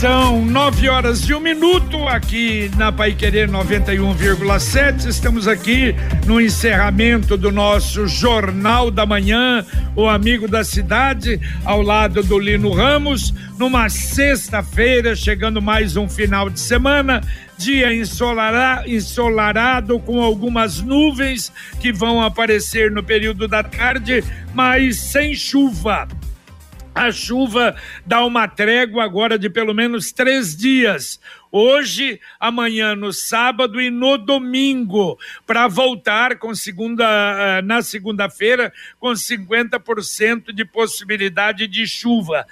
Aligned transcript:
São 0.00 0.44
nove 0.44 0.88
horas 0.88 1.22
de 1.22 1.32
um 1.32 1.40
minuto 1.40 2.08
aqui 2.08 2.70
na 2.76 2.90
Pai 2.90 3.14
Querer 3.14 3.48
91,7. 3.48 5.06
Estamos 5.06 5.46
aqui 5.46 5.94
no 6.26 6.40
encerramento 6.40 7.36
do 7.36 7.52
nosso 7.52 8.06
Jornal 8.06 8.90
da 8.90 9.06
Manhã, 9.06 9.64
o 9.94 10.08
Amigo 10.08 10.48
da 10.48 10.64
Cidade, 10.64 11.40
ao 11.64 11.80
lado 11.80 12.22
do 12.22 12.38
Lino 12.38 12.72
Ramos, 12.72 13.32
numa 13.56 13.88
sexta-feira, 13.88 15.14
chegando 15.14 15.62
mais 15.62 15.96
um 15.96 16.08
final 16.08 16.50
de 16.50 16.60
semana 16.60 17.22
dia 17.56 17.94
ensolarado 17.94 20.00
com 20.00 20.20
algumas 20.20 20.80
nuvens 20.80 21.52
que 21.80 21.92
vão 21.92 22.20
aparecer 22.20 22.90
no 22.90 23.02
período 23.02 23.46
da 23.46 23.62
tarde, 23.62 24.24
mas 24.52 24.98
sem 24.98 25.34
chuva. 25.34 26.08
A 26.94 27.10
chuva 27.10 27.74
dá 28.06 28.24
uma 28.24 28.46
trégua 28.46 29.02
agora 29.02 29.36
de 29.36 29.50
pelo 29.50 29.74
menos 29.74 30.12
três 30.12 30.56
dias. 30.56 31.20
Hoje, 31.50 32.20
amanhã, 32.38 32.94
no 32.94 33.12
sábado 33.12 33.80
e 33.80 33.90
no 33.90 34.16
domingo, 34.16 35.18
para 35.44 35.66
voltar 35.66 36.38
com 36.38 36.54
segunda, 36.54 37.04
eh, 37.04 37.62
na 37.62 37.82
segunda-feira 37.82 38.72
com 39.00 39.12
50% 39.12 40.52
de 40.52 40.64
possibilidade 40.64 41.66
de 41.66 41.86
chuva. 41.86 42.46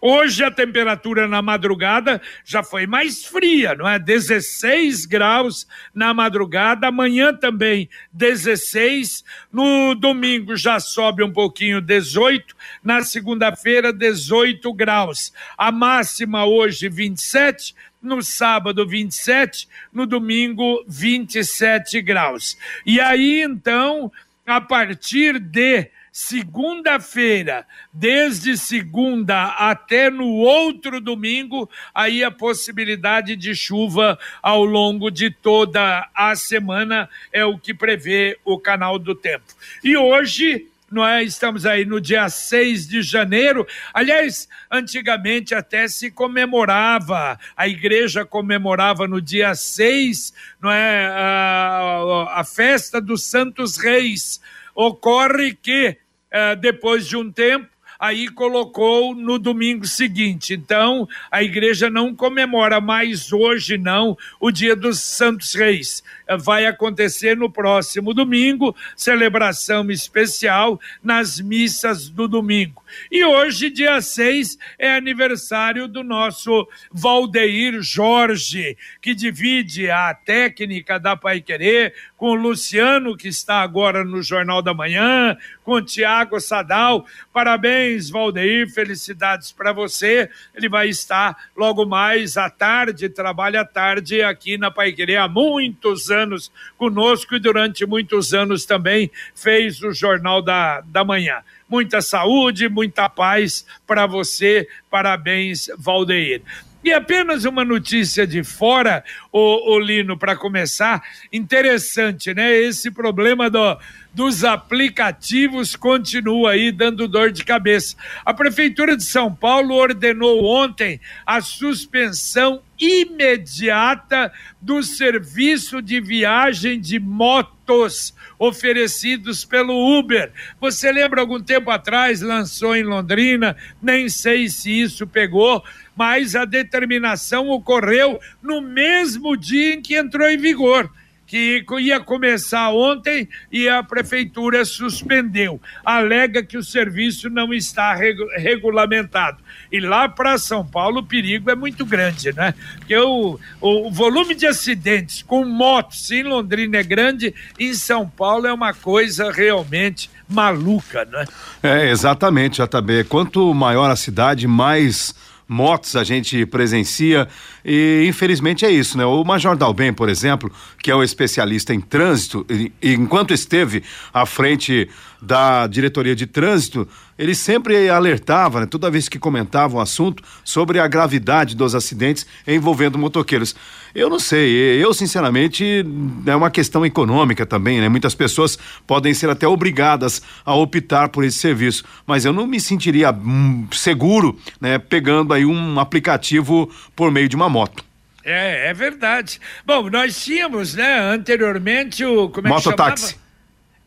Hoje 0.00 0.44
a 0.44 0.50
temperatura 0.50 1.26
na 1.26 1.42
madrugada 1.42 2.22
já 2.44 2.62
foi 2.62 2.86
mais 2.86 3.24
fria, 3.24 3.74
não 3.74 3.88
é? 3.88 3.98
16 3.98 5.06
graus 5.06 5.66
na 5.92 6.14
madrugada, 6.14 6.86
amanhã 6.86 7.34
também 7.34 7.88
16, 8.12 9.24
no 9.52 9.96
domingo 9.96 10.56
já 10.56 10.78
sobe 10.78 11.24
um 11.24 11.32
pouquinho, 11.32 11.80
18, 11.80 12.54
na 12.82 13.02
segunda-feira 13.02 13.92
18 13.92 14.72
graus. 14.72 15.32
A 15.56 15.72
máxima 15.72 16.46
hoje 16.46 16.88
27, 16.88 17.74
no 18.00 18.22
sábado 18.22 18.86
27, 18.86 19.68
no 19.92 20.06
domingo 20.06 20.84
27 20.86 22.00
graus. 22.02 22.56
E 22.86 23.00
aí 23.00 23.42
então, 23.42 24.12
a 24.46 24.60
partir 24.60 25.40
de 25.40 25.90
segunda-feira, 26.18 27.64
desde 27.92 28.56
segunda 28.56 29.50
até 29.50 30.10
no 30.10 30.26
outro 30.26 31.00
domingo, 31.00 31.70
aí 31.94 32.24
a 32.24 32.30
possibilidade 32.30 33.36
de 33.36 33.54
chuva 33.54 34.18
ao 34.42 34.64
longo 34.64 35.12
de 35.12 35.30
toda 35.30 36.10
a 36.12 36.34
semana 36.34 37.08
é 37.32 37.44
o 37.44 37.56
que 37.56 37.72
prevê 37.72 38.36
o 38.44 38.58
canal 38.58 38.98
do 38.98 39.14
tempo. 39.14 39.44
E 39.84 39.96
hoje 39.96 40.66
não 40.90 41.06
é? 41.06 41.22
Estamos 41.22 41.64
aí 41.64 41.84
no 41.84 42.00
dia 42.00 42.28
6 42.28 42.88
de 42.88 43.00
janeiro. 43.00 43.64
Aliás, 43.94 44.48
antigamente 44.70 45.54
até 45.54 45.86
se 45.86 46.10
comemorava, 46.10 47.38
a 47.54 47.68
igreja 47.68 48.24
comemorava 48.24 49.06
no 49.06 49.20
dia 49.20 49.54
6, 49.54 50.32
não 50.60 50.70
é? 50.70 51.06
A, 51.06 52.40
a 52.40 52.44
festa 52.44 53.00
dos 53.00 53.22
Santos 53.22 53.76
Reis. 53.76 54.40
Ocorre 54.74 55.54
que 55.54 55.98
é, 56.30 56.56
depois 56.56 57.06
de 57.06 57.16
um 57.16 57.30
tempo, 57.30 57.68
aí 57.98 58.28
colocou 58.28 59.14
no 59.14 59.38
domingo 59.38 59.84
seguinte. 59.84 60.54
Então, 60.54 61.08
a 61.30 61.42
igreja 61.42 61.90
não 61.90 62.14
comemora 62.14 62.80
mais 62.80 63.32
hoje, 63.32 63.76
não, 63.76 64.16
o 64.38 64.50
dia 64.50 64.76
dos 64.76 65.00
Santos 65.00 65.54
Reis. 65.54 66.02
É, 66.26 66.36
vai 66.36 66.66
acontecer 66.66 67.36
no 67.36 67.50
próximo 67.50 68.14
domingo, 68.14 68.76
celebração 68.94 69.90
especial 69.90 70.80
nas 71.02 71.40
missas 71.40 72.08
do 72.08 72.28
domingo. 72.28 72.84
E 73.10 73.24
hoje, 73.24 73.70
dia 73.70 74.00
6, 74.00 74.58
é 74.78 74.94
aniversário 74.94 75.88
do 75.88 76.04
nosso 76.04 76.68
Valdeir 76.92 77.82
Jorge, 77.82 78.76
que 79.00 79.14
divide 79.14 79.90
a 79.90 80.14
técnica 80.14 81.00
da 81.00 81.16
Pai 81.16 81.40
Querer 81.40 81.94
com 82.16 82.30
o 82.30 82.34
Luciano, 82.34 83.16
que 83.16 83.28
está 83.28 83.60
agora 83.60 84.04
no 84.04 84.22
Jornal 84.22 84.60
da 84.60 84.74
Manhã, 84.74 85.36
com 85.68 85.82
Tiago 85.82 86.40
Sadal. 86.40 87.04
Parabéns, 87.30 88.08
Valdeir, 88.08 88.72
felicidades 88.72 89.52
para 89.52 89.70
você. 89.70 90.30
Ele 90.54 90.66
vai 90.66 90.88
estar 90.88 91.36
logo 91.54 91.84
mais 91.84 92.38
à 92.38 92.48
tarde, 92.48 93.10
trabalha 93.10 93.60
à 93.60 93.64
tarde 93.66 94.22
aqui 94.22 94.56
na 94.56 94.70
Pai 94.70 94.92
Querer 94.92 95.16
há 95.16 95.28
muitos 95.28 96.10
anos 96.10 96.50
conosco 96.78 97.34
e 97.34 97.38
durante 97.38 97.84
muitos 97.84 98.32
anos 98.32 98.64
também 98.64 99.10
fez 99.34 99.82
o 99.82 99.92
Jornal 99.92 100.40
da, 100.40 100.80
da 100.80 101.04
Manhã 101.04 101.42
muita 101.68 102.00
saúde, 102.00 102.66
muita 102.66 103.10
paz 103.10 103.66
para 103.86 104.06
você. 104.06 104.66
Parabéns, 104.90 105.68
Valdeir. 105.76 106.40
E 106.82 106.92
apenas 106.92 107.44
uma 107.44 107.64
notícia 107.64 108.26
de 108.26 108.42
fora, 108.44 109.04
o 109.30 109.78
Lino, 109.78 110.16
para 110.16 110.36
começar, 110.36 111.02
interessante, 111.32 112.32
né? 112.32 112.56
Esse 112.56 112.90
problema 112.90 113.50
do, 113.50 113.76
dos 114.18 114.42
aplicativos 114.42 115.76
continua 115.76 116.50
aí 116.50 116.72
dando 116.72 117.06
dor 117.06 117.30
de 117.30 117.44
cabeça. 117.44 117.94
A 118.24 118.34
Prefeitura 118.34 118.96
de 118.96 119.04
São 119.04 119.32
Paulo 119.32 119.76
ordenou 119.76 120.44
ontem 120.44 121.00
a 121.24 121.40
suspensão 121.40 122.60
imediata 122.76 124.32
do 124.60 124.82
serviço 124.82 125.80
de 125.80 126.00
viagem 126.00 126.80
de 126.80 126.98
motos 126.98 128.12
oferecidos 128.36 129.44
pelo 129.44 130.00
Uber. 130.00 130.32
Você 130.60 130.90
lembra 130.90 131.20
algum 131.20 131.40
tempo 131.40 131.70
atrás 131.70 132.20
lançou 132.20 132.74
em 132.74 132.82
Londrina, 132.82 133.56
nem 133.80 134.08
sei 134.08 134.48
se 134.48 134.80
isso 134.80 135.06
pegou, 135.06 135.62
mas 135.94 136.34
a 136.34 136.44
determinação 136.44 137.50
ocorreu 137.50 138.18
no 138.42 138.60
mesmo 138.60 139.36
dia 139.36 139.74
em 139.74 139.80
que 139.80 139.96
entrou 139.96 140.28
em 140.28 140.38
vigor 140.38 140.90
que 141.28 141.62
ia 141.78 142.00
começar 142.00 142.70
ontem 142.70 143.28
e 143.52 143.68
a 143.68 143.82
prefeitura 143.82 144.64
suspendeu. 144.64 145.60
Alega 145.84 146.42
que 146.42 146.56
o 146.56 146.62
serviço 146.62 147.28
não 147.28 147.52
está 147.52 147.94
regulamentado. 147.94 149.36
E 149.70 149.78
lá 149.78 150.08
para 150.08 150.38
São 150.38 150.64
Paulo 150.64 151.00
o 151.00 151.06
perigo 151.06 151.50
é 151.50 151.54
muito 151.54 151.84
grande, 151.84 152.32
né? 152.32 152.54
Porque 152.78 152.96
o, 152.96 153.38
o 153.60 153.90
volume 153.90 154.34
de 154.34 154.46
acidentes 154.46 155.22
com 155.22 155.44
motos 155.44 156.10
em 156.10 156.22
Londrina 156.22 156.78
é 156.78 156.82
grande, 156.82 157.34
em 157.58 157.74
São 157.74 158.08
Paulo 158.08 158.46
é 158.46 158.52
uma 158.52 158.72
coisa 158.72 159.30
realmente 159.30 160.10
maluca, 160.26 161.04
né? 161.04 161.26
É, 161.62 161.90
exatamente, 161.90 162.62
JB. 162.62 163.04
Quanto 163.04 163.52
maior 163.52 163.90
a 163.90 163.96
cidade, 163.96 164.46
mais 164.46 165.14
motos 165.48 165.96
a 165.96 166.04
gente 166.04 166.44
presencia 166.44 167.26
e 167.64 168.04
infelizmente 168.06 168.66
é 168.66 168.70
isso, 168.70 168.98
né? 168.98 169.04
O 169.06 169.24
Major 169.24 169.56
Dalben, 169.56 169.92
por 169.92 170.10
exemplo, 170.10 170.52
que 170.82 170.90
é 170.90 170.94
o 170.94 171.02
especialista 171.02 171.72
em 171.72 171.80
trânsito, 171.80 172.44
e, 172.50 172.70
enquanto 172.82 173.32
esteve 173.32 173.82
à 174.12 174.26
frente 174.26 174.88
da 175.20 175.66
diretoria 175.66 176.14
de 176.14 176.26
trânsito, 176.26 176.86
ele 177.18 177.34
sempre 177.34 177.88
alertava, 177.88 178.60
né, 178.60 178.66
toda 178.66 178.90
vez 178.90 179.08
que 179.08 179.18
comentava 179.18 179.74
o 179.74 179.78
um 179.78 179.80
assunto, 179.80 180.22
sobre 180.44 180.78
a 180.78 180.86
gravidade 180.86 181.56
dos 181.56 181.74
acidentes 181.74 182.24
envolvendo 182.46 182.96
motoqueiros. 182.96 183.56
Eu 183.98 184.08
não 184.08 184.20
sei, 184.20 184.80
eu 184.80 184.94
sinceramente 184.94 185.84
é 186.24 186.36
uma 186.36 186.52
questão 186.52 186.86
econômica 186.86 187.44
também, 187.44 187.80
né? 187.80 187.88
Muitas 187.88 188.14
pessoas 188.14 188.56
podem 188.86 189.12
ser 189.12 189.28
até 189.28 189.46
obrigadas 189.46 190.22
a 190.44 190.54
optar 190.54 191.08
por 191.08 191.24
esse 191.24 191.38
serviço, 191.38 191.84
mas 192.06 192.24
eu 192.24 192.32
não 192.32 192.46
me 192.46 192.60
sentiria 192.60 193.10
hum, 193.10 193.66
seguro, 193.72 194.38
né, 194.60 194.78
pegando 194.78 195.34
aí 195.34 195.44
um 195.44 195.80
aplicativo 195.80 196.70
por 196.94 197.10
meio 197.10 197.28
de 197.28 197.34
uma 197.34 197.48
moto. 197.48 197.84
É, 198.24 198.68
é 198.70 198.74
verdade. 198.74 199.40
Bom, 199.66 199.90
nós 199.90 200.22
tínhamos, 200.22 200.76
né, 200.76 201.00
anteriormente 201.00 202.04
o 202.04 202.28
como 202.28 202.46
é 202.46 202.50
Mototáxi. 202.50 203.16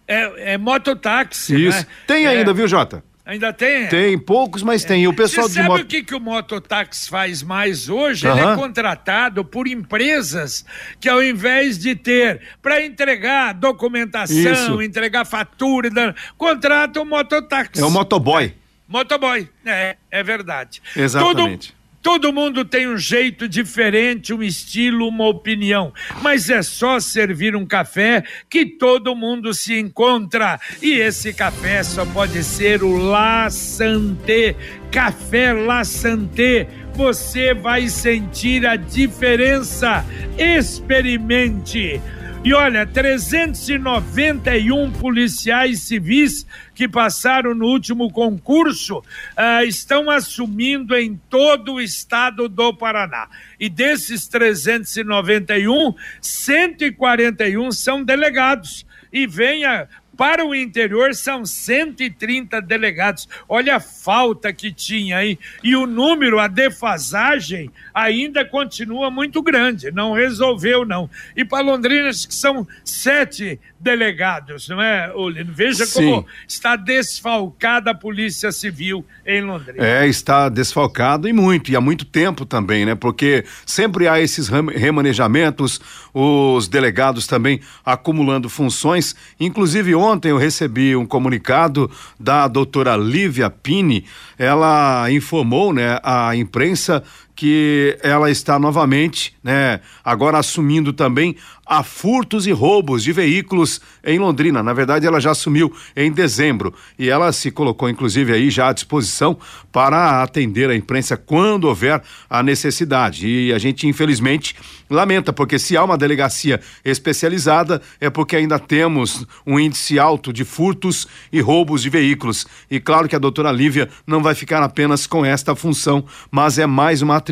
É, 0.06 0.54
é 0.56 0.58
mototáxi. 0.58 1.68
Isso. 1.68 1.80
Né? 1.80 1.88
Tem 2.06 2.26
é. 2.26 2.30
ainda, 2.30 2.54
viu, 2.54 2.68
Jota? 2.68 3.02
Ainda 3.32 3.54
tem? 3.54 3.88
Tem, 3.88 4.18
poucos, 4.20 4.62
mas 4.62 4.84
é. 4.84 4.88
tem. 4.90 5.04
E 5.04 5.08
o 5.08 5.14
pessoal 5.14 5.48
Você 5.48 5.54
sabe 5.54 5.70
moto... 5.70 5.82
o 5.84 5.86
que, 5.86 6.04
que 6.04 6.14
o 6.14 6.20
mototáxi 6.20 7.10
faz 7.10 7.42
mais 7.42 7.88
hoje? 7.88 8.28
Ele 8.28 8.42
é 8.42 8.56
contratado 8.58 9.46
por 9.46 9.70
empresas 9.70 10.66
que 11.00 11.08
ao 11.08 11.24
invés 11.24 11.80
de 11.80 11.96
ter 11.96 12.42
para 12.62 12.86
entregar 12.86 13.54
documentação, 13.54 14.36
Isso. 14.36 14.82
entregar 14.82 15.24
fatura, 15.24 16.14
contratam 16.38 17.04
o 17.04 17.06
mototáxi. 17.06 17.82
É 17.82 17.86
o 17.86 17.90
motoboy. 17.90 18.54
Motoboy, 18.86 19.48
é, 19.66 19.96
é 20.12 20.22
verdade. 20.22 20.82
Exatamente. 20.94 21.70
Todo 21.70 21.81
Todo 22.02 22.34
mundo 22.34 22.66
tem 22.66 22.88
um 22.88 22.98
jeito 22.98 23.48
diferente, 23.48 24.34
um 24.34 24.42
estilo, 24.42 25.08
uma 25.08 25.28
opinião, 25.28 25.94
mas 26.22 26.50
é 26.50 26.64
só 26.64 27.00
servir 27.00 27.56
um 27.56 27.66
café 27.66 28.24
que 28.50 28.66
todo 28.66 29.16
mundo 29.16 29.54
se 29.54 29.78
encontra. 29.80 30.60
E 30.82 30.94
esse 30.94 31.32
café 31.34 31.84
só 31.84 32.04
pode 32.06 32.44
ser 32.44 32.84
o 32.84 32.98
La 32.98 33.50
Santé, 33.52 34.56
Café 34.92 35.54
La 35.54 35.84
Santé. 35.84 36.68
Você 36.96 37.54
vai 37.54 37.88
sentir 37.88 38.66
a 38.66 38.76
diferença. 38.76 40.04
Experimente. 40.38 42.02
E 42.44 42.56
olha, 42.56 42.88
391 42.88 44.92
policiais 44.94 45.82
civis 45.82 46.44
que 46.74 46.88
passaram 46.88 47.54
no 47.54 47.68
último 47.68 48.12
concurso 48.12 48.98
uh, 48.98 49.64
estão 49.64 50.10
assumindo 50.10 50.96
em 50.96 51.22
todo 51.30 51.74
o 51.74 51.82
estado 51.82 52.50
do 52.50 52.76
Paraná. 52.76 53.30
E 53.60 53.70
desses 53.70 54.28
391, 54.28 55.94
141 56.20 57.72
são 57.72 58.04
delegados. 58.04 58.88
E 59.14 59.28
venha 59.28 59.88
para 60.22 60.46
o 60.46 60.54
interior 60.54 61.16
são 61.16 61.44
130 61.44 62.62
delegados. 62.62 63.28
Olha 63.50 63.78
a 63.78 63.80
falta 63.80 64.54
que 64.54 64.72
tinha 64.72 65.18
aí. 65.18 65.40
E 65.64 65.76
o 65.76 65.88
número, 65.88 66.38
a 66.38 66.48
defasagem, 66.48 67.72
ainda 67.92 68.46
continua 68.46 69.10
muito 69.10 69.42
grande. 69.42 69.90
Não 69.90 70.14
resolveu, 70.14 70.86
não. 70.86 71.10
E 71.36 71.44
para 71.44 71.66
Londrina, 71.66 72.08
acho 72.08 72.28
que 72.28 72.36
são 72.36 72.68
sete 72.86 73.60
delegados, 73.80 74.70
não 74.70 74.80
é, 74.80 75.12
Olino? 75.16 75.52
Veja 75.52 75.88
Sim. 75.88 76.12
como 76.12 76.28
está 76.48 76.76
desfalcada 76.76 77.90
a 77.90 77.96
Polícia 77.96 78.52
Civil 78.52 79.04
em 79.26 79.42
Londrina. 79.42 79.84
É, 79.84 80.06
está 80.06 80.50
desfalcado 80.50 81.28
e 81.28 81.34
muito, 81.34 81.72
e 81.72 81.76
há 81.76 81.82
muito 81.82 82.06
tempo 82.06 82.46
também, 82.46 82.86
né? 82.86 82.94
Porque 82.94 83.44
sempre 83.66 84.08
há 84.08 84.22
esses 84.22 84.50
remanejamentos, 84.50 85.82
os 86.14 86.68
delegados 86.68 87.26
também 87.26 87.60
acumulando 87.84 88.48
funções. 88.50 89.16
Inclusive, 89.40 89.96
ontem 89.96 90.11
eu 90.28 90.38
recebi 90.38 90.96
um 90.96 91.06
comunicado 91.06 91.90
da 92.20 92.48
doutora 92.48 92.96
Lívia 92.96 93.50
Pini, 93.50 94.06
ela 94.38 95.12
informou, 95.12 95.74
né, 95.74 96.00
a 96.04 96.36
imprensa 96.36 97.04
que 97.42 97.98
ela 98.04 98.30
está 98.30 98.60
novamente, 98.60 99.34
né, 99.44 99.80
agora 100.06 100.38
assumindo 100.38 100.94
também 100.94 101.36
a 101.66 101.82
furtos 101.84 102.46
e 102.46 102.52
roubos 102.52 103.02
de 103.02 103.12
veículos 103.12 103.82
em 104.04 104.20
Londrina. 104.20 104.62
Na 104.62 104.74
verdade, 104.74 105.08
ela 105.08 105.20
já 105.20 105.32
assumiu 105.32 105.74
em 105.96 106.12
dezembro 106.12 106.72
e 107.00 107.10
ela 107.10 107.32
se 107.32 107.50
colocou, 107.50 107.90
inclusive, 107.90 108.32
aí 108.32 108.52
já 108.52 108.68
à 108.68 108.74
disposição 108.74 109.40
para 109.72 110.22
atender 110.22 110.70
a 110.70 110.76
imprensa 110.76 111.18
quando 111.18 111.64
houver 111.64 112.04
a 112.30 112.44
necessidade. 112.44 113.26
E 113.26 113.54
a 113.54 113.58
gente, 113.58 113.88
infelizmente, 113.88 114.54
lamenta, 114.90 115.32
porque 115.32 115.58
se 115.58 115.78
há 115.78 115.84
uma 115.84 115.98
delegacia 115.98 116.60
especializada, 116.84 117.82
é 118.02 118.10
porque 118.10 118.36
ainda 118.36 118.60
temos 118.60 119.26
um 119.48 119.58
índice 119.58 119.98
alto 119.98 120.34
de 120.34 120.44
furtos 120.44 121.08
e 121.32 121.40
roubos 121.40 121.82
de 121.82 121.90
veículos. 121.90 122.46
E 122.70 122.82
claro 122.82 123.08
que 123.08 123.16
a 123.16 123.20
doutora 123.20 123.52
Lívia 123.52 123.88
não 124.06 124.22
vai 124.22 124.36
ficar 124.36 124.62
apenas 124.62 125.08
com 125.08 125.26
esta 125.26 125.56
função, 125.56 126.04
mas 126.30 126.60
é 126.60 126.66
mais 126.66 127.02
uma 127.02 127.16
atribuição 127.16 127.31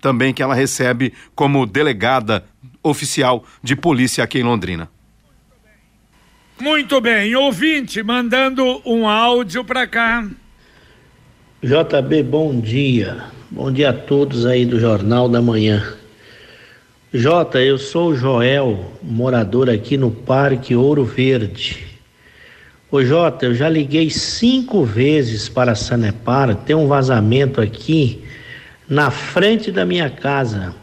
também 0.00 0.32
que 0.32 0.42
ela 0.42 0.54
recebe 0.54 1.12
como 1.34 1.66
delegada 1.66 2.44
oficial 2.82 3.44
de 3.62 3.74
polícia 3.74 4.22
aqui 4.22 4.38
em 4.38 4.42
Londrina. 4.42 4.88
Muito 6.60 7.00
bem, 7.00 7.34
ouvinte 7.34 8.02
mandando 8.02 8.80
um 8.84 9.08
áudio 9.08 9.64
para 9.64 9.86
cá. 9.86 10.24
JB, 11.62 12.22
bom 12.22 12.60
dia. 12.60 13.24
Bom 13.50 13.72
dia 13.72 13.90
a 13.90 13.92
todos 13.92 14.46
aí 14.46 14.66
do 14.66 14.78
Jornal 14.78 15.28
da 15.28 15.40
Manhã. 15.40 15.94
Jota, 17.12 17.60
eu 17.60 17.78
sou 17.78 18.08
o 18.08 18.16
Joel, 18.16 18.92
morador 19.00 19.70
aqui 19.70 19.96
no 19.96 20.10
Parque 20.10 20.74
Ouro 20.74 21.04
Verde. 21.04 21.86
Ô 22.90 23.04
Jota, 23.04 23.46
eu 23.46 23.54
já 23.54 23.68
liguei 23.68 24.10
cinco 24.10 24.84
vezes 24.84 25.48
para 25.48 25.72
a 25.72 25.76
Sanepar, 25.76 26.54
tem 26.56 26.74
um 26.74 26.88
vazamento 26.88 27.60
aqui 27.60 28.23
na 28.88 29.10
frente 29.10 29.72
da 29.72 29.84
minha 29.84 30.08
casa. 30.10 30.74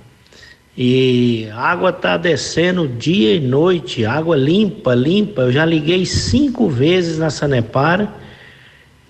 E 0.77 1.49
água 1.53 1.91
tá 1.91 2.15
descendo 2.17 2.87
dia 2.87 3.35
e 3.35 3.39
noite, 3.39 4.05
água 4.05 4.37
limpa, 4.37 4.95
limpa. 4.95 5.41
Eu 5.43 5.51
já 5.51 5.65
liguei 5.65 6.05
cinco 6.05 6.69
vezes 6.69 7.17
na 7.17 7.29
Sanepar 7.29 8.13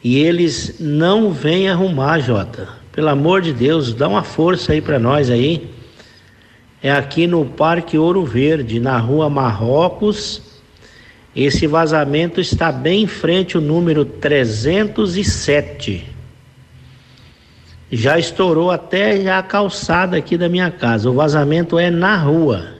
e 0.03 0.17
eles 0.17 0.77
não 0.79 1.31
vêm 1.31 1.69
arrumar, 1.69 2.19
Jota. 2.19 2.67
Pelo 2.91 3.09
amor 3.09 3.41
de 3.41 3.53
Deus, 3.53 3.93
dá 3.93 4.07
uma 4.07 4.23
força 4.23 4.73
aí 4.73 4.81
para 4.81 4.97
nós 4.99 5.29
aí. 5.29 5.69
É 6.83 6.91
aqui 6.91 7.27
no 7.27 7.45
Parque 7.45 7.95
Ouro 7.97 8.25
Verde, 8.25 8.79
na 8.79 8.97
rua 8.97 9.29
Marrocos. 9.29 10.41
Esse 11.35 11.67
vazamento 11.67 12.41
está 12.41 12.71
bem 12.71 13.03
em 13.03 13.07
frente 13.07 13.57
o 13.57 13.61
número 13.61 14.03
307 14.03 16.10
já 17.91 18.17
estourou 18.17 18.71
até 18.71 19.29
a 19.29 19.43
calçada 19.43 20.17
aqui 20.17 20.37
da 20.37 20.47
minha 20.47 20.71
casa. 20.71 21.09
O 21.09 21.13
vazamento 21.13 21.77
é 21.77 21.91
na 21.91 22.15
rua. 22.17 22.73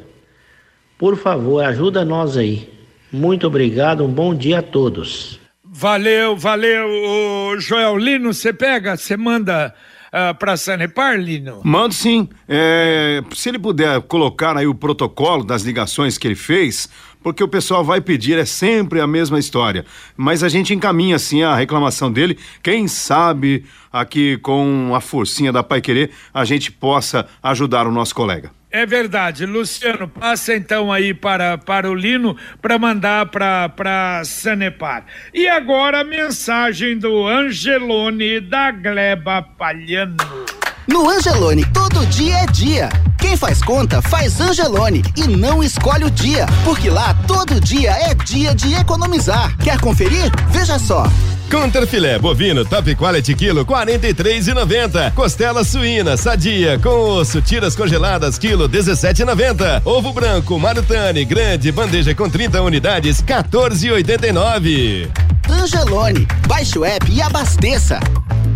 Por 0.98 1.18
favor, 1.18 1.64
ajuda 1.64 2.06
nós 2.06 2.38
aí. 2.38 2.70
Muito 3.12 3.46
obrigado, 3.48 4.06
um 4.06 4.12
bom 4.12 4.34
dia 4.34 4.60
a 4.60 4.62
todos. 4.62 5.40
Valeu, 5.64 6.38
valeu, 6.38 6.88
o 6.88 7.60
Joel 7.60 7.98
Lino, 7.98 8.34
você 8.34 8.54
pega, 8.54 8.96
você 8.96 9.18
manda 9.18 9.74
uh, 10.08 10.36
para 10.38 10.56
Sanepar, 10.56 11.18
Lino? 11.18 11.62
Mando 11.64 11.94
sim. 11.94 12.30
É, 12.48 13.22
se 13.34 13.50
ele 13.50 13.58
puder 13.60 14.02
colocar 14.02 14.56
aí 14.56 14.68
o 14.68 14.76
protocolo 14.76 15.44
das 15.44 15.64
ligações 15.64 16.18
que 16.18 16.28
ele 16.28 16.36
fez, 16.36 16.90
porque 17.24 17.44
o 17.44 17.48
pessoal 17.48 17.84
vai 17.84 18.02
pedir, 18.02 18.38
é 18.38 18.46
sempre 18.46 19.00
a 19.00 19.08
mesma 19.08 19.40
história. 19.40 19.86
Mas 20.16 20.44
a 20.44 20.50
gente 20.50 20.74
encaminha 20.74 21.16
assim 21.16 21.44
a 21.44 21.56
reclamação 21.56 22.12
dele. 22.12 22.38
Quem 22.62 22.88
sabe 22.88 23.66
aqui 23.92 24.38
com 24.38 24.94
a 24.96 25.02
forcinha 25.02 25.52
da 25.52 25.64
Pai 25.64 25.82
Querer 25.82 26.12
a 26.34 26.46
gente 26.46 26.72
possa 26.72 27.28
ajudar 27.44 27.88
o 27.88 27.92
nosso 27.92 28.16
colega. 28.16 28.52
É 28.74 28.86
verdade, 28.86 29.46
Luciano, 29.46 30.08
passa 30.08 30.56
então 30.56 30.94
aí 30.94 31.14
para, 31.14 31.58
para 31.58 31.92
o 31.92 31.94
Lino 31.94 32.38
para 32.62 32.80
mandar 32.80 33.26
para 33.26 34.22
Sanepar. 34.24 35.06
E 35.34 35.46
agora 35.46 36.00
a 36.00 36.04
mensagem 36.06 36.98
do 36.98 37.28
Angelone 37.28 38.40
da 38.40 38.72
Gleba 38.72 39.42
Palhano. 39.42 40.16
No 40.88 41.10
Angelone, 41.10 41.66
todo 41.74 42.06
dia 42.06 42.38
é 42.38 42.46
dia. 42.46 43.11
Quem 43.32 43.38
faz 43.38 43.62
conta, 43.62 44.02
faz 44.02 44.42
Angelone 44.42 45.02
e 45.16 45.26
não 45.26 45.64
escolhe 45.64 46.04
o 46.04 46.12
dia, 46.12 46.46
porque 46.66 46.90
lá 46.90 47.14
todo 47.26 47.62
dia 47.62 47.92
é 47.92 48.14
dia 48.14 48.54
de 48.54 48.74
economizar. 48.74 49.56
Quer 49.60 49.80
conferir? 49.80 50.30
Veja 50.50 50.78
só. 50.78 51.10
Conter 51.50 51.88
filé 51.88 52.20
bovino 52.20 52.66
top 52.66 52.94
quality 52.94 53.34
quilo 53.34 53.66
43,90. 53.66 55.14
Costela 55.14 55.64
suína 55.64 56.18
sadia 56.18 56.78
com 56.78 56.90
osso 56.90 57.42
tiras 57.42 57.74
congeladas 57.74 58.38
quilo 58.38 58.68
17,90. 58.68 59.82
Ovo 59.86 60.12
branco 60.12 60.60
Marutane 60.60 61.24
grande 61.24 61.72
bandeja 61.72 62.14
com 62.14 62.30
30 62.30 62.62
unidades 62.62 63.22
14,89. 63.22 65.10
Angelone, 65.50 66.28
baixe 66.50 66.78
o 66.78 66.84
app 66.84 67.10
e 67.10 67.22
abasteça. 67.22 67.98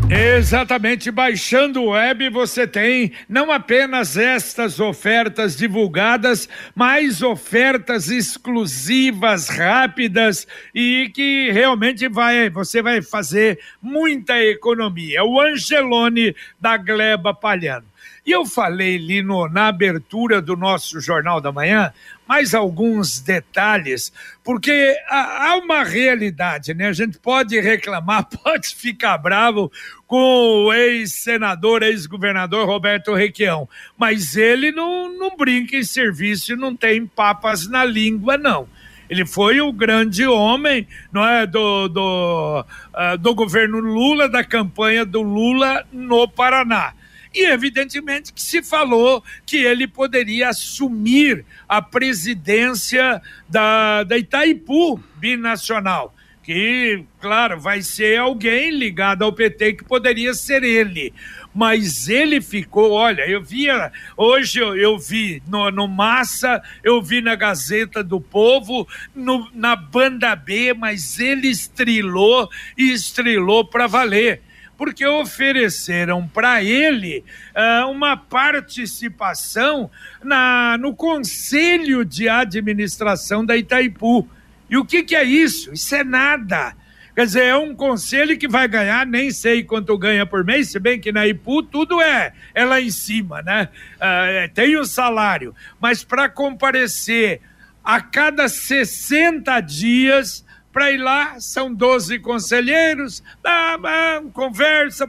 Exatamente, 0.07 1.09
baixando 1.09 1.81
o 1.81 1.89
web 1.89 2.29
você 2.29 2.67
tem 2.67 3.11
não 3.27 3.51
apenas 3.51 4.15
estas 4.15 4.79
ofertas 4.79 5.57
divulgadas, 5.57 6.47
mas 6.75 7.23
ofertas 7.23 8.09
exclusivas, 8.09 9.49
rápidas 9.49 10.47
e 10.75 11.09
que 11.11 11.49
realmente 11.51 12.07
vai, 12.07 12.51
você 12.51 12.83
vai 12.83 13.01
fazer 13.01 13.59
muita 13.81 14.39
economia. 14.43 15.23
O 15.23 15.41
Angelone 15.41 16.35
da 16.61 16.77
Gleba 16.77 17.33
Palhano. 17.33 17.94
E 18.25 18.31
eu 18.31 18.43
falei, 18.43 18.97
Lino, 18.97 19.47
na 19.47 19.67
abertura 19.67 20.41
do 20.41 20.55
nosso 20.55 20.99
Jornal 20.99 21.39
da 21.39 21.51
Manhã, 21.51 21.93
mais 22.27 22.55
alguns 22.55 23.19
detalhes, 23.19 24.11
porque 24.43 24.97
há 25.07 25.55
uma 25.63 25.83
realidade, 25.83 26.73
né? 26.73 26.87
A 26.87 26.93
gente 26.93 27.19
pode 27.19 27.59
reclamar, 27.59 28.25
pode 28.43 28.73
ficar 28.73 29.19
bravo 29.19 29.71
com 30.07 30.65
o 30.65 30.73
ex-senador, 30.73 31.83
ex-governador 31.83 32.65
Roberto 32.65 33.13
Requião, 33.13 33.69
mas 33.95 34.35
ele 34.35 34.71
não, 34.71 35.07
não 35.15 35.37
brinca 35.37 35.77
em 35.77 35.83
serviço 35.83 36.53
e 36.53 36.55
não 36.55 36.75
tem 36.75 37.05
papas 37.05 37.67
na 37.67 37.85
língua, 37.85 38.39
não. 38.39 38.67
Ele 39.07 39.23
foi 39.23 39.61
o 39.61 39.71
grande 39.71 40.25
homem 40.25 40.87
não 41.11 41.23
é, 41.23 41.45
do, 41.45 41.87
do, 41.87 42.65
uh, 42.91 43.17
do 43.19 43.35
governo 43.35 43.79
Lula, 43.79 44.27
da 44.27 44.43
campanha 44.43 45.05
do 45.05 45.21
Lula 45.21 45.85
no 45.93 46.27
Paraná. 46.27 46.94
E, 47.35 47.45
evidentemente, 47.45 48.31
que 48.31 48.41
se 48.41 48.63
falou 48.63 49.21
que 49.45 49.57
ele 49.57 49.87
poderia 49.87 50.49
assumir 50.49 51.45
a 51.67 51.81
presidência 51.81 53.21
da, 53.49 54.03
da 54.03 54.17
Itaipu 54.17 54.97
binacional. 55.17 56.15
Que, 56.41 57.03
claro, 57.19 57.59
vai 57.59 57.81
ser 57.81 58.19
alguém 58.19 58.69
ligado 58.69 59.23
ao 59.23 59.33
PT 59.33 59.73
que 59.73 59.83
poderia 59.83 60.33
ser 60.33 60.63
ele 60.63 61.11
mas 61.55 62.09
ele 62.09 62.41
ficou, 62.41 62.91
olha, 62.91 63.21
eu 63.21 63.41
via, 63.41 63.89
hoje 64.17 64.59
eu, 64.59 64.75
eu 64.75 64.99
vi 64.99 65.41
no, 65.47 65.71
no, 65.71 65.87
Massa, 65.87 66.61
eu 66.83 67.01
vi 67.01 67.21
na 67.21 67.33
Gazeta 67.33 68.03
do 68.03 68.19
Povo, 68.19 68.85
no, 69.15 69.49
na 69.53 69.73
Banda 69.73 70.35
B, 70.35 70.73
mas 70.73 71.17
ele 71.17 71.47
estrelou 71.47 72.49
e 72.77 72.91
estrelou 72.91 73.63
para 73.63 73.87
valer 73.87 74.41
porque 74.77 75.05
ofereceram 75.05 76.27
para 76.27 76.63
ele 76.63 77.23
uh, 77.55 77.89
uma 77.89 78.17
participação 78.17 79.89
na, 80.23 80.77
no 80.77 80.95
conselho 80.95 82.03
de 82.03 82.27
administração 82.27 83.45
da 83.45 83.55
Itaipu. 83.55 84.27
E 84.69 84.77
o 84.77 84.85
que, 84.85 85.03
que 85.03 85.15
é 85.15 85.23
isso? 85.23 85.73
Isso 85.73 85.95
é 85.95 86.03
nada. 86.03 86.75
Quer 87.15 87.25
dizer, 87.25 87.43
é 87.45 87.55
um 87.55 87.73
conselho 87.73 88.37
que 88.37 88.47
vai 88.47 88.67
ganhar, 88.67 89.05
nem 89.05 89.31
sei 89.31 89.63
quanto 89.63 89.97
ganha 89.97 90.25
por 90.25 90.43
mês, 90.43 90.69
se 90.69 90.79
bem 90.79 90.99
que 90.99 91.13
na 91.13 91.25
IPU 91.25 91.63
tudo 91.63 92.01
é, 92.01 92.33
é 92.53 92.65
lá 92.65 92.81
em 92.81 92.91
cima, 92.91 93.41
né? 93.41 93.69
Uh, 93.95 94.53
tem 94.53 94.75
o 94.75 94.83
salário, 94.83 95.55
mas 95.79 96.03
para 96.03 96.27
comparecer 96.27 97.39
a 97.81 98.01
cada 98.01 98.49
60 98.49 99.61
dias 99.61 100.43
para 100.75 100.91
ir 100.91 100.97
lá, 100.97 101.39
são 101.39 101.73
12 101.73 102.19
conselheiros, 102.19 103.23
dá, 103.41 103.77
dá, 103.77 104.21
conversa, 104.33 105.07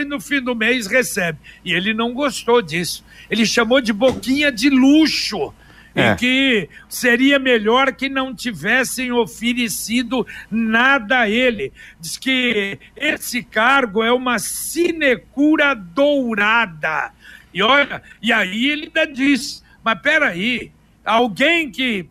e 0.00 0.04
no 0.04 0.20
fim 0.20 0.40
do 0.40 0.56
mês 0.56 0.88
recebe. 0.88 1.38
E 1.64 1.72
ele 1.72 1.94
não 1.94 2.12
gostou 2.12 2.60
disso. 2.60 3.04
Ele 3.30 3.46
chamou 3.46 3.80
de 3.80 3.92
boquinha 3.92 4.50
de 4.50 4.68
luxo. 4.68 5.54
É. 5.94 6.10
E 6.10 6.16
que 6.16 6.68
seria 6.88 7.38
melhor 7.38 7.92
que 7.92 8.08
não 8.08 8.34
tivessem 8.34 9.12
oferecido 9.12 10.26
nada 10.50 11.20
a 11.20 11.30
ele. 11.30 11.72
Diz 12.00 12.18
que 12.18 12.76
esse 12.96 13.44
cargo 13.44 14.02
é 14.02 14.10
uma 14.10 14.40
sinecura 14.40 15.74
dourada. 15.74 17.12
E 17.52 17.62
olha, 17.62 18.02
e 18.20 18.32
aí 18.32 18.68
ele 18.68 18.86
ainda 18.86 19.06
diz: 19.06 19.62
mas 19.84 20.00
peraí, 20.00 20.72
alguém 21.04 21.70
que 21.70 22.08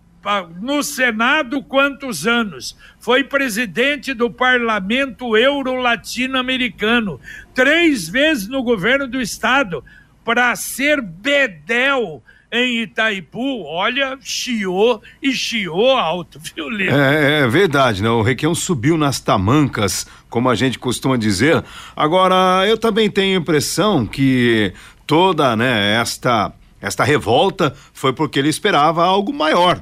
no 0.61 0.81
Senado 0.83 1.61
quantos 1.61 2.25
anos? 2.25 2.77
Foi 2.99 3.23
presidente 3.23 4.13
do 4.13 4.29
Parlamento 4.29 5.35
Euro-Latino-Americano, 5.35 7.19
três 7.53 8.07
vezes 8.07 8.47
no 8.47 8.63
governo 8.63 9.07
do 9.07 9.21
estado, 9.21 9.83
para 10.23 10.55
ser 10.55 11.01
bedel 11.01 12.23
em 12.51 12.83
Itaipu, 12.83 13.63
olha, 13.65 14.15
chiou 14.21 15.01
e 15.21 15.31
chiou 15.33 15.97
alto, 15.97 16.39
viu, 16.39 16.69
Lino? 16.69 16.95
É, 16.95 17.41
é, 17.41 17.47
verdade, 17.47 18.03
né? 18.03 18.09
O 18.09 18.21
Requião 18.21 18.53
subiu 18.53 18.95
nas 18.95 19.19
tamancas, 19.19 20.05
como 20.29 20.49
a 20.49 20.55
gente 20.55 20.77
costuma 20.77 21.17
dizer. 21.17 21.63
Agora, 21.95 22.63
eu 22.67 22.77
também 22.77 23.09
tenho 23.09 23.35
a 23.35 23.41
impressão 23.41 24.05
que 24.05 24.71
toda, 25.07 25.55
né, 25.55 25.99
esta 25.99 26.53
esta 26.83 27.05
revolta 27.05 27.73
foi 27.93 28.11
porque 28.11 28.37
ele 28.37 28.49
esperava 28.49 29.05
algo 29.05 29.31
maior. 29.33 29.81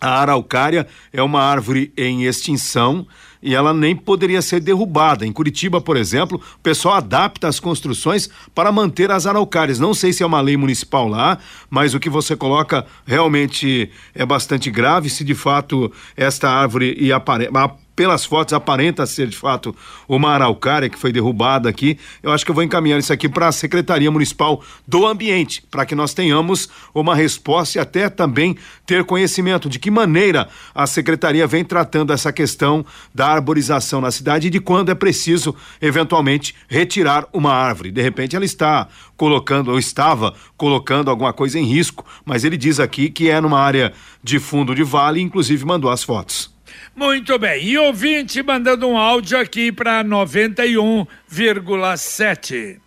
a 0.00 0.20
araucária 0.20 0.86
é 1.12 1.22
uma 1.22 1.42
árvore 1.42 1.92
em 1.96 2.24
extinção 2.24 3.06
e 3.44 3.54
ela 3.54 3.74
nem 3.74 3.94
poderia 3.94 4.40
ser 4.40 4.58
derrubada. 4.58 5.26
Em 5.26 5.32
Curitiba, 5.32 5.80
por 5.80 5.98
exemplo, 5.98 6.40
o 6.56 6.60
pessoal 6.60 6.94
adapta 6.94 7.46
as 7.46 7.60
construções 7.60 8.30
para 8.54 8.72
manter 8.72 9.10
as 9.10 9.26
araucárias. 9.26 9.78
Não 9.78 9.92
sei 9.92 10.14
se 10.14 10.22
é 10.22 10.26
uma 10.26 10.40
lei 10.40 10.56
municipal 10.56 11.06
lá, 11.06 11.38
mas 11.68 11.92
o 11.92 12.00
que 12.00 12.08
você 12.08 12.34
coloca 12.34 12.86
realmente 13.06 13.90
é 14.14 14.24
bastante 14.24 14.70
grave. 14.70 15.10
Se 15.10 15.22
de 15.22 15.34
fato 15.34 15.92
esta 16.16 16.48
árvore 16.48 16.96
e 16.98 17.12
apare 17.12 17.48
pelas 17.94 18.24
fotos 18.24 18.52
aparenta 18.52 19.06
ser 19.06 19.28
de 19.28 19.36
fato 19.36 19.74
uma 20.08 20.30
araucária 20.30 20.88
que 20.88 20.98
foi 20.98 21.12
derrubada 21.12 21.68
aqui. 21.68 21.98
Eu 22.22 22.32
acho 22.32 22.44
que 22.44 22.50
eu 22.50 22.54
vou 22.54 22.64
encaminhar 22.64 22.98
isso 22.98 23.12
aqui 23.12 23.28
para 23.28 23.48
a 23.48 23.52
Secretaria 23.52 24.10
Municipal 24.10 24.62
do 24.86 25.06
Ambiente, 25.06 25.62
para 25.70 25.86
que 25.86 25.94
nós 25.94 26.12
tenhamos 26.14 26.68
uma 26.94 27.14
resposta 27.14 27.78
e 27.78 27.80
até 27.80 28.08
também 28.08 28.56
ter 28.86 29.04
conhecimento 29.04 29.68
de 29.68 29.78
que 29.78 29.90
maneira 29.90 30.48
a 30.74 30.86
secretaria 30.86 31.46
vem 31.46 31.64
tratando 31.64 32.12
essa 32.12 32.32
questão 32.32 32.84
da 33.14 33.28
arborização 33.28 34.00
na 34.00 34.10
cidade 34.10 34.48
e 34.48 34.50
de 34.50 34.60
quando 34.60 34.90
é 34.90 34.94
preciso 34.94 35.54
eventualmente 35.80 36.54
retirar 36.68 37.26
uma 37.32 37.52
árvore. 37.52 37.90
De 37.90 38.02
repente 38.02 38.36
ela 38.36 38.44
está 38.44 38.88
colocando 39.16 39.70
ou 39.70 39.78
estava 39.78 40.34
colocando 40.56 41.10
alguma 41.10 41.32
coisa 41.32 41.58
em 41.58 41.64
risco, 41.64 42.04
mas 42.24 42.44
ele 42.44 42.56
diz 42.56 42.80
aqui 42.80 43.08
que 43.10 43.30
é 43.30 43.40
numa 43.40 43.60
área 43.60 43.92
de 44.22 44.38
fundo 44.38 44.74
de 44.74 44.82
vale, 44.82 45.20
inclusive 45.20 45.64
mandou 45.64 45.90
as 45.90 46.02
fotos. 46.02 46.53
Muito 46.96 47.36
bem. 47.40 47.64
E 47.64 47.76
ouvinte 47.76 48.40
mandando 48.40 48.86
um 48.86 48.96
áudio 48.96 49.36
aqui 49.36 49.72
para 49.72 50.04
91,7. 50.04 52.78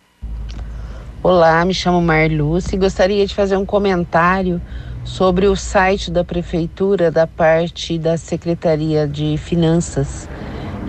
Olá, 1.22 1.62
me 1.62 1.74
chamo 1.74 2.00
Marluce 2.00 2.74
e 2.74 2.78
gostaria 2.78 3.26
de 3.26 3.34
fazer 3.34 3.58
um 3.58 3.66
comentário 3.66 4.62
sobre 5.04 5.46
o 5.46 5.54
site 5.54 6.10
da 6.10 6.24
prefeitura 6.24 7.10
da 7.10 7.26
parte 7.26 7.98
da 7.98 8.16
Secretaria 8.16 9.06
de 9.06 9.36
Finanças, 9.36 10.26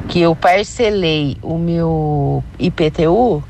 que 0.08 0.22
eu 0.22 0.34
parcelei 0.34 1.36
o 1.42 1.58
meu 1.58 2.42
IPTU 2.58 3.44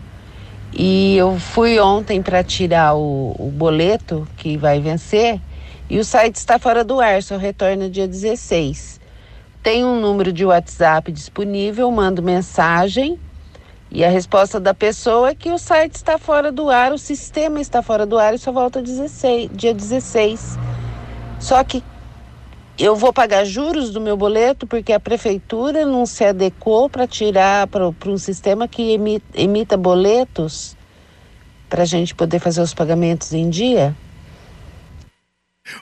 e 0.73 1.15
eu 1.15 1.37
fui 1.37 1.79
ontem 1.79 2.23
para 2.23 2.43
tirar 2.43 2.95
o, 2.95 3.35
o 3.37 3.51
boleto 3.51 4.27
que 4.35 4.57
vai 4.57 4.79
vencer 4.79 5.39
e 5.87 5.99
o 5.99 6.03
site 6.03 6.37
está 6.37 6.57
fora 6.57 6.83
do 6.83 6.99
ar, 6.99 7.21
só 7.21 7.37
retorna 7.37 7.87
dia 7.87 8.07
16. 8.07 8.98
Tem 9.61 9.83
um 9.83 9.99
número 9.99 10.31
de 10.31 10.45
WhatsApp 10.45 11.11
disponível, 11.11 11.91
mando 11.91 12.23
mensagem 12.23 13.19
e 13.91 14.05
a 14.05 14.09
resposta 14.09 14.59
da 14.59 14.73
pessoa 14.73 15.29
é 15.29 15.35
que 15.35 15.51
o 15.51 15.57
site 15.57 15.95
está 15.95 16.19
fora 16.19 16.51
do 16.51 16.69
ar, 16.69 16.93
o 16.93 16.97
sistema 16.97 17.59
está 17.59 17.81
fora 17.81 18.05
do 18.05 18.19
ar 18.19 18.35
e 18.35 18.37
só 18.37 18.51
volta 18.51 18.81
16, 18.81 19.49
dia 19.51 19.73
16. 19.73 20.59
Só 21.39 21.63
que 21.63 21.83
eu 22.77 22.95
vou 22.95 23.11
pagar 23.11 23.43
juros 23.45 23.89
do 23.89 23.99
meu 23.99 24.15
boleto 24.15 24.67
porque 24.67 24.93
a 24.93 24.99
prefeitura 24.99 25.85
não 25.85 26.05
se 26.05 26.23
adequou 26.23 26.87
para 26.87 27.07
tirar 27.07 27.65
para 27.65 27.89
um 28.05 28.17
sistema 28.17 28.67
que 28.67 28.97
emita, 29.33 29.75
boletos 29.75 30.77
para 31.67 31.81
a 31.81 31.85
gente 31.85 32.13
poder 32.13 32.39
fazer 32.39 32.61
os 32.61 32.73
pagamentos 32.75 33.33
em 33.33 33.49
dia. 33.49 33.95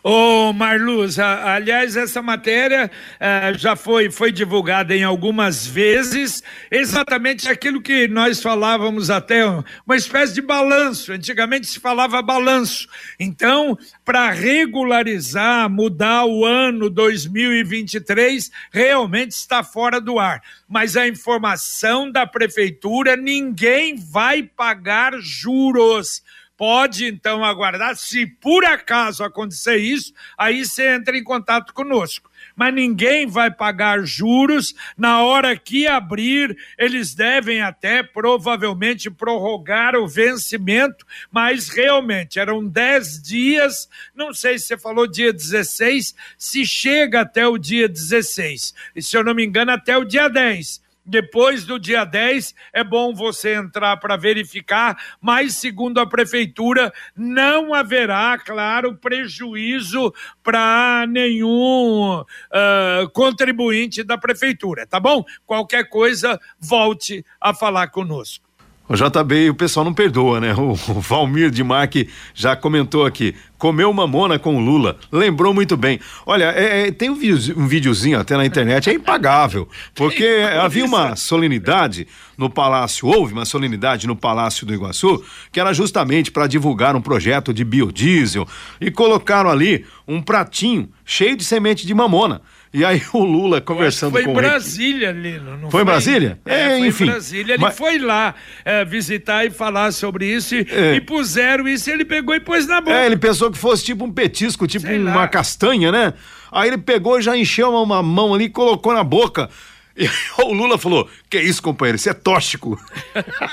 Ô 0.03 0.53
Marluz, 0.53 1.19
aliás, 1.19 1.95
essa 1.95 2.21
matéria 2.21 2.89
eh, 3.19 3.53
já 3.57 3.75
foi, 3.75 4.09
foi 4.11 4.31
divulgada 4.31 4.95
em 4.95 5.03
algumas 5.03 5.65
vezes, 5.65 6.43
exatamente 6.71 7.47
aquilo 7.49 7.81
que 7.81 8.07
nós 8.07 8.41
falávamos 8.41 9.09
até, 9.09 9.45
uma 9.45 9.95
espécie 9.95 10.33
de 10.33 10.41
balanço. 10.41 11.11
Antigamente 11.11 11.67
se 11.67 11.79
falava 11.79 12.21
balanço. 12.21 12.87
Então, 13.19 13.77
para 14.03 14.29
regularizar, 14.31 15.69
mudar 15.69 16.25
o 16.25 16.45
ano 16.45 16.89
2023, 16.89 18.51
realmente 18.71 19.31
está 19.31 19.63
fora 19.63 19.99
do 19.99 20.19
ar. 20.19 20.41
Mas 20.67 20.95
a 20.97 21.07
informação 21.07 22.11
da 22.11 22.25
prefeitura, 22.25 23.15
ninguém 23.15 23.95
vai 23.95 24.43
pagar 24.43 25.13
juros 25.19 26.21
pode 26.57 27.05
então 27.05 27.45
aguardar. 27.45 27.95
Se 27.95 28.25
por 28.25 28.65
acaso 28.65 29.23
acontecer 29.23 29.77
isso, 29.77 30.11
aí 30.35 30.65
você 30.65 30.95
entra 30.95 31.15
em 31.15 31.23
contato 31.23 31.73
conosco. 31.73 32.29
Mas 32.55 32.73
ninguém 32.73 33.27
vai 33.27 33.51
pagar 33.51 34.03
juros 34.03 34.73
na 34.97 35.21
hora 35.21 35.55
que 35.55 35.85
abrir. 35.85 36.57
Eles 36.77 37.13
devem 37.13 37.61
até 37.61 38.01
provavelmente 38.01 39.11
prorrogar 39.11 39.95
o 39.95 40.07
vencimento, 40.07 41.05
mas 41.31 41.69
realmente 41.69 42.39
eram 42.39 42.67
10 42.67 43.21
dias. 43.21 43.87
Não 44.15 44.33
sei 44.33 44.57
se 44.57 44.65
você 44.65 44.77
falou 44.77 45.07
dia 45.07 45.31
16, 45.31 46.15
se 46.37 46.65
chega 46.65 47.21
até 47.21 47.47
o 47.47 47.57
dia 47.57 47.87
16. 47.87 48.73
E 48.95 49.01
se 49.03 49.15
eu 49.15 49.23
não 49.23 49.35
me 49.35 49.45
engano, 49.45 49.71
até 49.71 49.95
o 49.95 50.03
dia 50.03 50.27
10 50.27 50.86
depois 51.07 51.65
do 51.65 51.79
dia 51.79 52.03
10, 52.03 52.53
é 52.73 52.83
bom 52.83 53.13
você 53.13 53.53
entrar 53.55 53.95
para 53.97 54.17
verificar, 54.17 54.97
mas 55.21 55.55
segundo 55.55 55.99
a 55.99 56.05
prefeitura, 56.05 56.93
não 57.15 57.73
haverá, 57.73 58.37
claro, 58.37 58.95
prejuízo 58.95 60.13
para 60.43 61.05
nenhum 61.07 62.19
uh, 62.19 63.09
contribuinte 63.13 64.03
da 64.03 64.17
prefeitura, 64.17 64.85
tá 64.85 64.99
bom? 64.99 65.23
Qualquer 65.45 65.87
coisa, 65.87 66.39
volte 66.59 67.25
a 67.39 67.53
falar 67.53 67.87
conosco. 67.87 68.46
O 68.89 68.95
JB, 68.95 69.49
o 69.49 69.53
pessoal 69.53 69.83
não 69.83 69.93
perdoa, 69.93 70.39
né? 70.39 70.53
O, 70.55 70.71
o 70.71 71.01
Valmir 71.01 71.49
de 71.49 71.61
Marque 71.61 72.07
já 72.33 72.55
comentou 72.55 73.05
aqui. 73.05 73.35
Comeu 73.57 73.91
mamona 73.91 74.39
com 74.39 74.55
o 74.55 74.59
Lula. 74.59 74.97
Lembrou 75.11 75.53
muito 75.53 75.75
bem. 75.75 75.99
Olha, 76.25 76.53
é, 76.55 76.87
é, 76.87 76.91
tem 76.91 77.09
um, 77.09 77.15
vídeo, 77.15 77.53
um 77.57 77.67
videozinho 77.67 78.17
até 78.17 78.37
na 78.37 78.45
internet, 78.45 78.89
é 78.89 78.93
impagável. 78.93 79.67
Porque 79.93 80.25
havia 80.61 80.85
uma 80.85 81.17
solenidade 81.17 82.07
no 82.37 82.49
Palácio, 82.49 83.07
houve 83.07 83.33
uma 83.33 83.45
solenidade 83.45 84.07
no 84.07 84.15
Palácio 84.15 84.65
do 84.65 84.73
Iguaçu, 84.73 85.21
que 85.51 85.59
era 85.59 85.73
justamente 85.73 86.31
para 86.31 86.47
divulgar 86.47 86.95
um 86.95 87.01
projeto 87.01 87.53
de 87.53 87.65
biodiesel. 87.65 88.47
E 88.79 88.89
colocaram 88.89 89.49
ali 89.49 89.85
um 90.07 90.21
pratinho 90.21 90.89
cheio 91.03 91.35
de 91.35 91.43
semente 91.43 91.85
de 91.85 91.93
mamona. 91.93 92.41
E 92.73 92.83
aí 92.83 93.01
o 93.13 93.23
Lula 93.23 93.61
conversando 93.61 94.11
foi 94.11 94.23
com 94.23 94.31
ele. 94.31 94.39
Foi 94.39 94.49
Brasília, 94.49 95.11
Lino. 95.11 95.51
Não 95.51 95.61
foi, 95.61 95.71
foi 95.71 95.83
Brasília? 95.85 96.39
É, 96.45 96.61
é 96.61 96.77
foi 96.77 96.87
enfim. 96.87 97.05
Brasília. 97.05 97.53
Ele 97.53 97.61
mas... 97.61 97.77
foi 97.77 97.97
lá 97.97 98.35
é, 98.65 98.83
visitar 98.83 99.45
e 99.45 99.49
falar 99.49 99.91
sobre 99.91 100.25
isso 100.25 100.55
e, 100.55 100.67
é. 100.69 100.95
e, 100.95 101.01
puseram 101.01 101.67
isso 101.67 101.89
e 101.89 101.93
ele 101.93 102.05
pegou 102.05 102.35
e 102.35 102.39
pôs 102.39 102.67
na 102.67 102.81
boca. 102.81 102.97
É, 102.97 103.05
ele 103.05 103.17
pensou 103.17 103.51
que 103.51 103.57
fosse 103.57 103.85
tipo 103.85 104.03
um 104.03 104.11
petisco, 104.11 104.67
tipo 104.67 104.85
Sei 104.85 104.99
uma 104.99 105.15
lá. 105.15 105.27
castanha, 105.27 105.91
né? 105.91 106.13
Aí 106.51 106.69
ele 106.69 106.77
pegou 106.77 107.19
e 107.19 107.21
já 107.21 107.37
encheu 107.37 107.69
uma, 107.69 107.81
uma 107.81 108.03
mão 108.03 108.33
ali 108.33 108.45
e 108.45 108.49
colocou 108.49 108.93
na 108.93 109.03
boca. 109.03 109.49
E 109.97 110.07
o 110.43 110.53
Lula 110.53 110.77
falou: 110.77 111.09
Que 111.29 111.39
isso, 111.39 111.61
companheiro? 111.61 111.95
Isso 111.95 112.09
é 112.09 112.13
tóxico. 112.13 112.79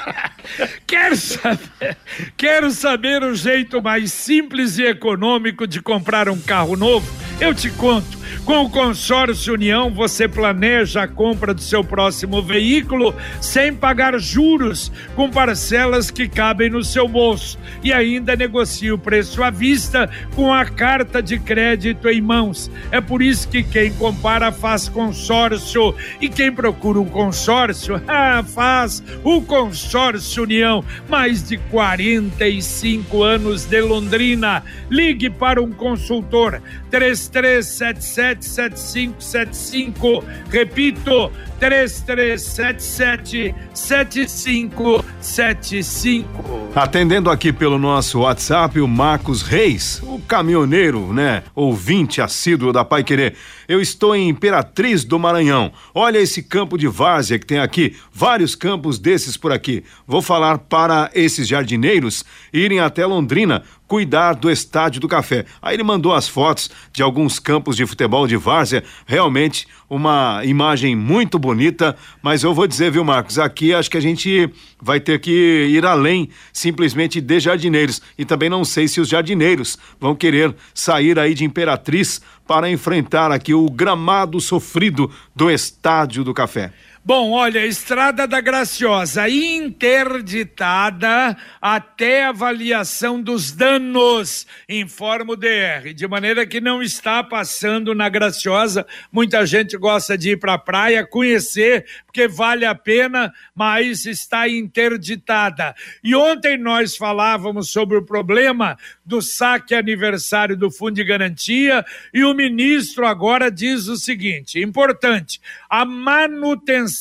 quero, 0.86 1.16
saber, 1.16 1.96
quero 2.36 2.70
saber 2.70 3.22
o 3.22 3.34
jeito 3.34 3.82
mais 3.82 4.12
simples 4.12 4.78
e 4.78 4.84
econômico 4.84 5.66
de 5.66 5.80
comprar 5.80 6.28
um 6.28 6.38
carro 6.38 6.76
novo? 6.76 7.10
Eu 7.40 7.54
te 7.54 7.70
conto. 7.70 8.23
Com 8.44 8.64
o 8.64 8.70
Consórcio 8.70 9.54
União, 9.54 9.90
você 9.90 10.28
planeja 10.28 11.02
a 11.02 11.08
compra 11.08 11.54
do 11.54 11.62
seu 11.62 11.82
próximo 11.82 12.42
veículo 12.42 13.14
sem 13.40 13.72
pagar 13.72 14.18
juros, 14.18 14.92
com 15.16 15.30
parcelas 15.30 16.10
que 16.10 16.28
cabem 16.28 16.68
no 16.68 16.84
seu 16.84 17.08
bolso. 17.08 17.58
E 17.82 17.92
ainda 17.92 18.36
negocia 18.36 18.94
o 18.94 18.98
preço 18.98 19.42
à 19.42 19.50
vista 19.50 20.10
com 20.34 20.52
a 20.52 20.64
carta 20.66 21.22
de 21.22 21.38
crédito 21.38 22.08
em 22.08 22.20
mãos. 22.20 22.70
É 22.90 23.00
por 23.00 23.22
isso 23.22 23.48
que 23.48 23.62
quem 23.62 23.92
compara 23.94 24.52
faz 24.52 24.88
consórcio. 24.88 25.94
E 26.20 26.28
quem 26.28 26.52
procura 26.52 27.00
um 27.00 27.08
consórcio, 27.08 28.00
ah, 28.08 28.42
faz 28.42 29.02
o 29.22 29.40
Consórcio 29.40 30.42
União. 30.42 30.84
Mais 31.08 31.48
de 31.48 31.56
45 31.56 33.22
anos 33.22 33.64
de 33.64 33.80
Londrina. 33.80 34.62
Ligue 34.90 35.30
para 35.30 35.62
um 35.62 35.72
consultor. 35.72 36.60
3377 36.90 38.04
7575. 38.40 40.24
Repito, 40.50 41.30
3377 41.58 43.54
7575. 43.72 46.70
Atendendo 46.74 47.30
aqui 47.30 47.52
pelo 47.52 47.78
nosso 47.78 48.18
WhatsApp, 48.20 48.80
o 48.80 48.88
Marcos 48.88 49.42
Reis, 49.42 50.02
o 50.02 50.18
caminhoneiro, 50.20 51.12
né? 51.12 51.42
Ouvinte 51.54 52.20
assíduo 52.20 52.72
da 52.72 52.84
Pai 52.84 53.04
Querer. 53.04 53.36
Eu 53.68 53.80
estou 53.80 54.14
em 54.14 54.28
Imperatriz 54.28 55.04
do 55.04 55.18
Maranhão. 55.18 55.72
Olha 55.94 56.18
esse 56.18 56.42
campo 56.42 56.76
de 56.76 56.86
várzea 56.86 57.38
que 57.38 57.46
tem 57.46 57.58
aqui, 57.58 57.96
vários 58.12 58.54
campos 58.54 58.98
desses 58.98 59.36
por 59.36 59.52
aqui. 59.52 59.84
Vou 60.06 60.20
falar 60.22 60.58
para 60.58 61.10
esses 61.14 61.48
jardineiros 61.48 62.24
irem 62.52 62.80
até 62.80 63.06
Londrina 63.06 63.62
cuidar 63.86 64.34
do 64.34 64.50
estádio 64.50 65.00
do 65.00 65.08
café. 65.08 65.44
Aí 65.60 65.76
ele 65.76 65.82
mandou 65.82 66.12
as 66.12 66.28
fotos 66.28 66.70
de 66.92 67.02
alguns 67.02 67.38
campos 67.38 67.76
de 67.76 67.86
futebol 67.86 68.26
de 68.26 68.36
várzea, 68.36 68.82
realmente 69.06 69.66
uma 69.94 70.44
imagem 70.44 70.96
muito 70.96 71.38
bonita, 71.38 71.96
mas 72.20 72.42
eu 72.42 72.52
vou 72.52 72.66
dizer, 72.66 72.90
viu, 72.90 73.04
Marcos, 73.04 73.38
aqui 73.38 73.72
acho 73.72 73.88
que 73.88 73.96
a 73.96 74.00
gente 74.00 74.50
vai 74.82 74.98
ter 74.98 75.20
que 75.20 75.68
ir 75.70 75.86
além 75.86 76.28
simplesmente 76.52 77.20
de 77.20 77.38
jardineiros 77.38 78.02
e 78.18 78.24
também 78.24 78.48
não 78.48 78.64
sei 78.64 78.88
se 78.88 79.00
os 79.00 79.08
jardineiros 79.08 79.78
vão 80.00 80.16
querer 80.16 80.54
sair 80.74 81.16
aí 81.16 81.32
de 81.32 81.44
Imperatriz 81.44 82.20
para 82.44 82.68
enfrentar 82.68 83.30
aqui 83.30 83.54
o 83.54 83.70
gramado 83.70 84.40
sofrido 84.40 85.08
do 85.34 85.48
estádio 85.48 86.24
do 86.24 86.34
café. 86.34 86.72
Bom, 87.06 87.32
olha, 87.32 87.66
Estrada 87.66 88.26
da 88.26 88.40
Graciosa 88.40 89.28
interditada 89.28 91.36
até 91.60 92.24
avaliação 92.24 93.20
dos 93.20 93.52
danos, 93.52 94.46
informa 94.66 95.34
o 95.34 95.36
DR, 95.36 95.92
de 95.94 96.08
maneira 96.08 96.46
que 96.46 96.62
não 96.62 96.82
está 96.82 97.22
passando 97.22 97.94
na 97.94 98.08
Graciosa. 98.08 98.86
Muita 99.12 99.44
gente 99.44 99.76
gosta 99.76 100.16
de 100.16 100.30
ir 100.30 100.38
para 100.38 100.54
a 100.54 100.58
praia, 100.58 101.06
conhecer, 101.06 101.84
porque 102.06 102.26
vale 102.26 102.64
a 102.64 102.74
pena, 102.74 103.30
mas 103.54 104.06
está 104.06 104.48
interditada. 104.48 105.74
E 106.02 106.14
ontem 106.14 106.56
nós 106.56 106.96
falávamos 106.96 107.68
sobre 107.68 107.98
o 107.98 108.02
problema 108.02 108.78
do 109.04 109.20
saque 109.20 109.74
aniversário 109.74 110.56
do 110.56 110.70
Fundo 110.70 110.94
de 110.94 111.04
Garantia 111.04 111.84
e 112.14 112.24
o 112.24 112.32
ministro 112.32 113.06
agora 113.06 113.50
diz 113.50 113.88
o 113.88 113.96
seguinte: 113.96 114.58
importante, 114.58 115.38
a 115.68 115.84
manutenção 115.84 116.93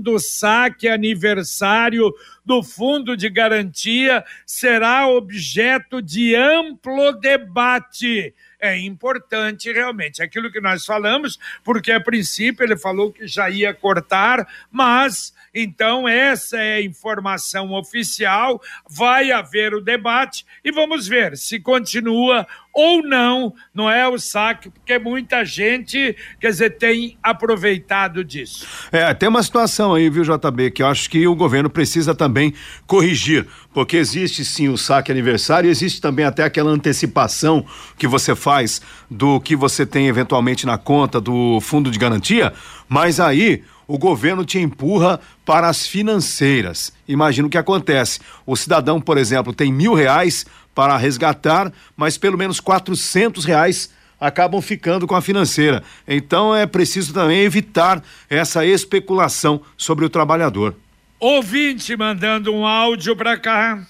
do 0.00 0.18
saque 0.18 0.88
aniversário 0.88 2.12
do 2.44 2.62
Fundo 2.62 3.16
de 3.16 3.28
Garantia 3.28 4.24
será 4.44 5.08
objeto 5.08 6.00
de 6.00 6.34
amplo 6.34 7.12
debate 7.12 8.34
é 8.58 8.78
importante 8.78 9.72
realmente. 9.72 10.22
Aquilo 10.22 10.50
que 10.50 10.60
nós 10.60 10.84
falamos, 10.84 11.38
porque 11.62 11.92
a 11.92 12.00
princípio 12.00 12.64
ele 12.64 12.76
falou 12.76 13.12
que 13.12 13.26
já 13.26 13.48
ia 13.50 13.74
cortar, 13.74 14.46
mas 14.70 15.34
então, 15.58 16.06
essa 16.06 16.58
é 16.58 16.74
a 16.74 16.82
informação 16.82 17.72
oficial. 17.72 18.60
Vai 18.86 19.32
haver 19.32 19.72
o 19.72 19.80
debate 19.80 20.44
e 20.62 20.70
vamos 20.70 21.08
ver 21.08 21.34
se 21.34 21.58
continua 21.58 22.46
ou 22.74 23.02
não, 23.02 23.54
não 23.74 23.90
é 23.90 24.06
o 24.06 24.18
saque, 24.18 24.68
porque 24.68 24.98
muita 24.98 25.46
gente, 25.46 26.14
quer 26.38 26.50
dizer, 26.50 26.76
tem 26.76 27.16
aproveitado 27.22 28.22
disso. 28.22 28.66
É, 28.92 29.14
tem 29.14 29.30
uma 29.30 29.42
situação 29.42 29.94
aí, 29.94 30.10
viu, 30.10 30.22
JB, 30.24 30.72
que 30.72 30.82
eu 30.82 30.86
acho 30.86 31.08
que 31.08 31.26
o 31.26 31.34
governo 31.34 31.70
precisa 31.70 32.14
também 32.14 32.52
corrigir, 32.86 33.46
porque 33.72 33.96
existe 33.96 34.44
sim 34.44 34.68
o 34.68 34.76
saque 34.76 35.10
aniversário, 35.10 35.70
existe 35.70 36.02
também 36.02 36.26
até 36.26 36.44
aquela 36.44 36.70
antecipação 36.70 37.64
que 37.96 38.06
você 38.06 38.36
faz 38.36 38.82
do 39.10 39.40
que 39.40 39.56
você 39.56 39.86
tem 39.86 40.08
eventualmente 40.08 40.66
na 40.66 40.76
conta 40.76 41.18
do 41.18 41.58
fundo 41.62 41.90
de 41.90 41.98
garantia, 41.98 42.52
mas 42.86 43.18
aí 43.18 43.64
o 43.86 43.98
governo 43.98 44.44
te 44.44 44.58
empurra 44.58 45.20
para 45.44 45.68
as 45.68 45.86
financeiras. 45.86 46.92
Imagina 47.06 47.46
o 47.46 47.50
que 47.50 47.58
acontece. 47.58 48.20
O 48.44 48.56
cidadão, 48.56 49.00
por 49.00 49.18
exemplo, 49.18 49.52
tem 49.52 49.72
mil 49.72 49.94
reais 49.94 50.44
para 50.74 50.96
resgatar, 50.96 51.72
mas 51.96 52.18
pelo 52.18 52.36
menos 52.36 52.60
quatrocentos 52.60 53.44
reais 53.44 53.90
acabam 54.20 54.60
ficando 54.60 55.06
com 55.06 55.14
a 55.14 55.22
financeira. 55.22 55.82
Então 56.06 56.54
é 56.54 56.66
preciso 56.66 57.12
também 57.12 57.40
evitar 57.40 58.02
essa 58.28 58.64
especulação 58.64 59.60
sobre 59.76 60.04
o 60.04 60.10
trabalhador. 60.10 60.74
Ouvinte 61.18 61.96
mandando 61.96 62.52
um 62.52 62.66
áudio 62.66 63.16
para 63.16 63.38
cá. 63.38 63.82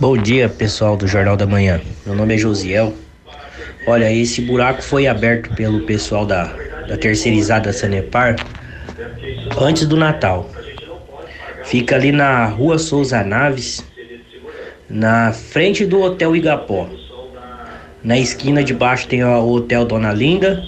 Bom 0.00 0.16
dia, 0.16 0.48
pessoal 0.48 0.96
do 0.96 1.06
Jornal 1.06 1.36
da 1.36 1.46
Manhã. 1.46 1.80
Meu 2.04 2.14
nome 2.14 2.34
é 2.34 2.38
Josiel. 2.38 2.94
Olha, 3.86 4.12
esse 4.12 4.42
buraco 4.42 4.82
foi 4.82 5.06
aberto 5.06 5.54
pelo 5.54 5.80
pessoal 5.86 6.26
da, 6.26 6.44
da 6.86 6.96
terceirizada 6.96 7.72
Sanepar 7.72 8.36
antes 9.60 9.86
do 9.86 9.96
Natal. 9.96 10.48
Fica 11.64 11.94
ali 11.96 12.12
na 12.12 12.46
Rua 12.46 12.78
Souza 12.78 13.22
Naves, 13.22 13.84
na 14.88 15.32
frente 15.32 15.84
do 15.84 16.00
Hotel 16.00 16.34
Igapó. 16.34 16.88
Na 18.02 18.18
esquina 18.18 18.62
de 18.62 18.72
baixo 18.72 19.06
tem 19.06 19.22
o 19.22 19.52
Hotel 19.52 19.84
Dona 19.84 20.12
Linda 20.12 20.64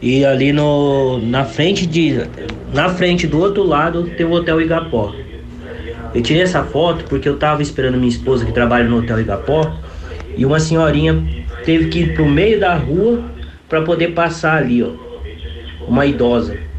e 0.00 0.24
ali 0.24 0.52
no 0.52 1.18
na 1.18 1.44
frente 1.44 1.86
de 1.86 2.26
na 2.72 2.88
frente 2.88 3.26
do 3.26 3.38
outro 3.38 3.62
lado 3.62 4.10
tem 4.16 4.26
o 4.26 4.32
Hotel 4.32 4.60
Igapó. 4.60 5.14
Eu 6.14 6.22
tirei 6.22 6.42
essa 6.42 6.64
foto 6.64 7.04
porque 7.04 7.28
eu 7.28 7.38
tava 7.38 7.62
esperando 7.62 7.96
minha 7.96 8.08
esposa 8.08 8.44
que 8.44 8.52
trabalha 8.52 8.84
no 8.84 8.98
Hotel 8.98 9.20
Igapó 9.20 9.72
e 10.36 10.44
uma 10.44 10.58
senhorinha 10.58 11.22
teve 11.64 11.88
que 11.88 12.00
ir 12.00 12.14
pro 12.14 12.26
meio 12.26 12.58
da 12.58 12.74
rua 12.74 13.22
para 13.68 13.82
poder 13.82 14.08
passar 14.08 14.58
ali, 14.58 14.82
ó. 14.82 14.90
Uma 15.86 16.04
idosa. 16.04 16.71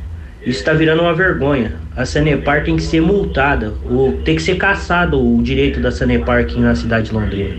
Isso 0.46 0.60
está 0.60 0.74
virando 0.74 1.02
uma 1.02 1.14
vergonha. 1.14 1.74
A 1.96 2.06
Sanepar 2.06 2.66
tem 2.66 2.76
que 2.76 2.84
ser 2.84 3.02
multada, 3.02 3.74
ou 3.90 4.22
tem 4.24 4.36
que 4.36 4.42
ser 4.42 4.58
caçado 4.58 5.18
o 5.18 5.42
direito 5.42 5.80
da 5.80 5.90
Sanepar 5.90 6.42
aqui 6.42 6.60
na 6.60 6.76
cidade 6.76 7.08
de 7.08 7.14
Londrina. 7.14 7.56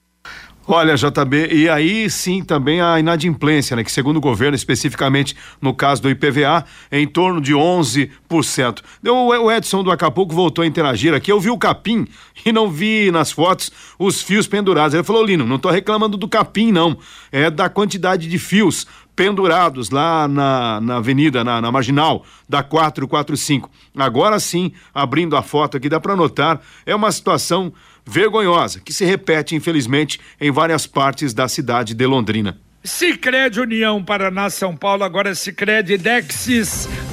Olha, 0.65 0.95
JB, 0.95 1.49
e 1.51 1.67
aí 1.67 2.09
sim 2.09 2.41
também 2.41 2.79
a 2.79 2.97
inadimplência, 2.97 3.75
né? 3.75 3.83
Que 3.83 3.91
segundo 3.91 4.15
o 4.15 4.21
governo, 4.21 4.55
especificamente 4.55 5.35
no 5.61 5.73
caso 5.73 6.01
do 6.01 6.09
IPVA, 6.09 6.63
é 6.89 7.01
em 7.01 7.07
torno 7.07 7.41
de 7.41 7.53
11%. 7.53 8.79
O 9.05 9.51
Edson 9.51 9.83
do 9.83 9.91
Acapulco 9.91 10.33
voltou 10.33 10.63
a 10.63 10.65
interagir 10.65 11.13
aqui, 11.13 11.29
eu 11.29 11.39
vi 11.39 11.49
o 11.49 11.57
capim 11.57 12.07
e 12.45 12.53
não 12.53 12.71
vi 12.71 13.11
nas 13.11 13.29
fotos 13.29 13.71
os 13.99 14.21
fios 14.21 14.47
pendurados. 14.47 14.93
Ele 14.93 15.03
falou, 15.03 15.25
Lino, 15.25 15.45
não 15.45 15.57
estou 15.57 15.69
reclamando 15.69 16.15
do 16.15 16.29
capim, 16.29 16.71
não. 16.71 16.97
É 17.29 17.49
da 17.49 17.67
quantidade 17.67 18.29
de 18.29 18.39
fios 18.39 18.87
pendurados 19.15 19.89
lá 19.89 20.27
na, 20.27 20.79
na 20.81 20.95
avenida, 20.97 21.43
na, 21.43 21.61
na 21.61 21.71
marginal 21.71 22.23
da 22.47 22.63
445. 22.63 23.69
Agora 23.95 24.39
sim, 24.39 24.71
abrindo 24.93 25.35
a 25.35 25.41
foto 25.41 25.77
aqui, 25.77 25.89
dá 25.89 25.99
para 25.99 26.15
notar, 26.15 26.61
é 26.85 26.95
uma 26.95 27.11
situação 27.11 27.73
vergonhosa 28.05 28.79
que 28.79 28.93
se 28.93 29.05
repete, 29.05 29.55
infelizmente, 29.55 30.19
em 30.39 30.51
várias 30.51 30.85
partes 30.85 31.33
da 31.33 31.47
cidade 31.47 31.93
de 31.93 32.05
Londrina. 32.05 32.57
Sicredi 32.83 33.61
União 33.61 34.03
Paraná 34.03 34.49
São 34.49 34.75
Paulo, 34.75 35.03
agora 35.03 35.33
Sicredi 35.33 35.97
Dexis. 35.97 36.87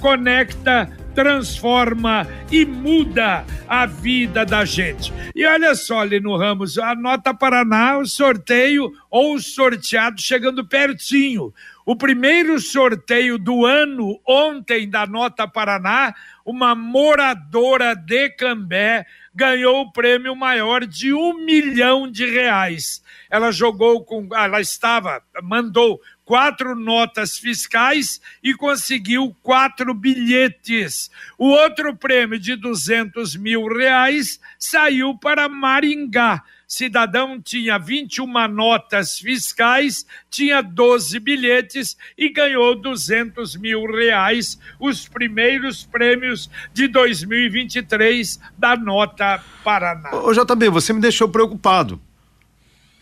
conecta, 0.00 0.90
transforma 1.14 2.26
e 2.52 2.64
muda 2.66 3.44
a 3.66 3.86
vida 3.86 4.44
da 4.44 4.64
gente. 4.64 5.12
E 5.34 5.44
olha 5.46 5.74
só, 5.74 6.04
Lino 6.04 6.36
Ramos, 6.36 6.78
a 6.78 6.94
Nota 6.94 7.32
Paraná, 7.32 7.98
o 7.98 8.06
sorteio 8.06 8.92
ou 9.10 9.34
o 9.34 9.40
sorteado 9.40 10.20
chegando 10.20 10.66
pertinho. 10.66 11.52
O 11.86 11.96
primeiro 11.96 12.58
sorteio 12.60 13.38
do 13.38 13.64
ano, 13.64 14.20
ontem, 14.26 14.90
da 14.90 15.06
Nota 15.06 15.46
Paraná, 15.48 16.14
uma 16.44 16.74
moradora 16.74 17.94
de 17.94 18.28
Cambé 18.30 19.06
ganhou 19.34 19.82
o 19.82 19.92
prêmio 19.92 20.34
maior 20.34 20.86
de 20.86 21.12
um 21.12 21.44
milhão 21.44 22.10
de 22.10 22.24
reais. 22.24 23.02
Ela 23.30 23.52
jogou 23.52 24.04
com. 24.04 24.28
Ela 24.34 24.60
estava, 24.60 25.22
mandou 25.42 26.00
quatro 26.26 26.74
notas 26.74 27.38
fiscais 27.38 28.20
e 28.42 28.52
conseguiu 28.52 29.34
quatro 29.42 29.94
bilhetes. 29.94 31.10
O 31.38 31.46
outro 31.46 31.96
prêmio 31.96 32.38
de 32.38 32.54
200 32.54 33.34
mil 33.36 33.66
reais 33.66 34.38
saiu 34.58 35.16
para 35.16 35.48
Maringá 35.48 36.42
cidadão 36.66 37.40
tinha 37.40 37.78
21 37.78 38.48
notas 38.48 39.18
fiscais, 39.18 40.04
tinha 40.28 40.60
12 40.60 41.18
bilhetes 41.20 41.96
e 42.18 42.28
ganhou 42.28 42.74
200 42.74 43.56
mil 43.56 43.86
reais, 43.86 44.58
os 44.80 45.08
primeiros 45.08 45.84
prêmios 45.84 46.50
de 46.72 46.88
2023 46.88 48.40
da 48.58 48.76
Nota 48.76 49.42
Paraná. 49.62 50.10
Ô, 50.12 50.32
JB, 50.32 50.68
você 50.70 50.92
me 50.92 51.00
deixou 51.00 51.28
preocupado. 51.28 52.00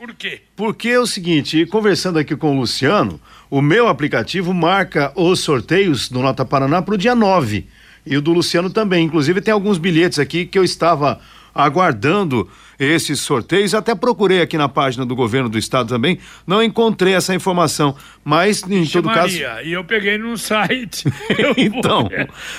Por 0.04 0.12
quê? 0.12 0.42
Porque 0.54 0.90
é 0.90 1.00
o 1.00 1.06
seguinte, 1.06 1.64
conversando 1.64 2.18
aqui 2.18 2.36
com 2.36 2.54
o 2.54 2.60
Luciano, 2.60 3.18
o 3.48 3.62
meu 3.62 3.88
aplicativo 3.88 4.52
marca 4.52 5.10
os 5.16 5.40
sorteios 5.40 6.10
do 6.10 6.20
Nota 6.20 6.44
Paraná 6.44 6.82
para 6.82 6.94
o 6.94 6.98
dia 6.98 7.14
9. 7.14 7.66
E 8.04 8.14
o 8.14 8.20
do 8.20 8.34
Luciano 8.34 8.68
também. 8.68 9.06
Inclusive, 9.06 9.40
tem 9.40 9.54
alguns 9.54 9.78
bilhetes 9.78 10.18
aqui 10.18 10.44
que 10.44 10.58
eu 10.58 10.62
estava 10.62 11.22
aguardando 11.54 12.46
esses 12.78 13.20
sorteios. 13.20 13.74
Até 13.74 13.94
procurei 13.94 14.40
aqui 14.40 14.58
na 14.58 14.68
página 14.68 15.06
do 15.06 15.14
governo 15.14 15.48
do 15.48 15.58
estado 15.58 15.88
também, 15.88 16.18
não 16.46 16.62
encontrei 16.62 17.14
essa 17.14 17.34
informação. 17.34 17.96
Mas, 18.24 18.62
em 18.62 18.80
Vixe 18.80 18.92
todo 18.92 19.06
Maria, 19.06 19.48
caso. 19.48 19.66
E 19.66 19.72
eu 19.72 19.84
peguei 19.84 20.18
num 20.18 20.36
site. 20.36 21.04
então, 21.56 22.10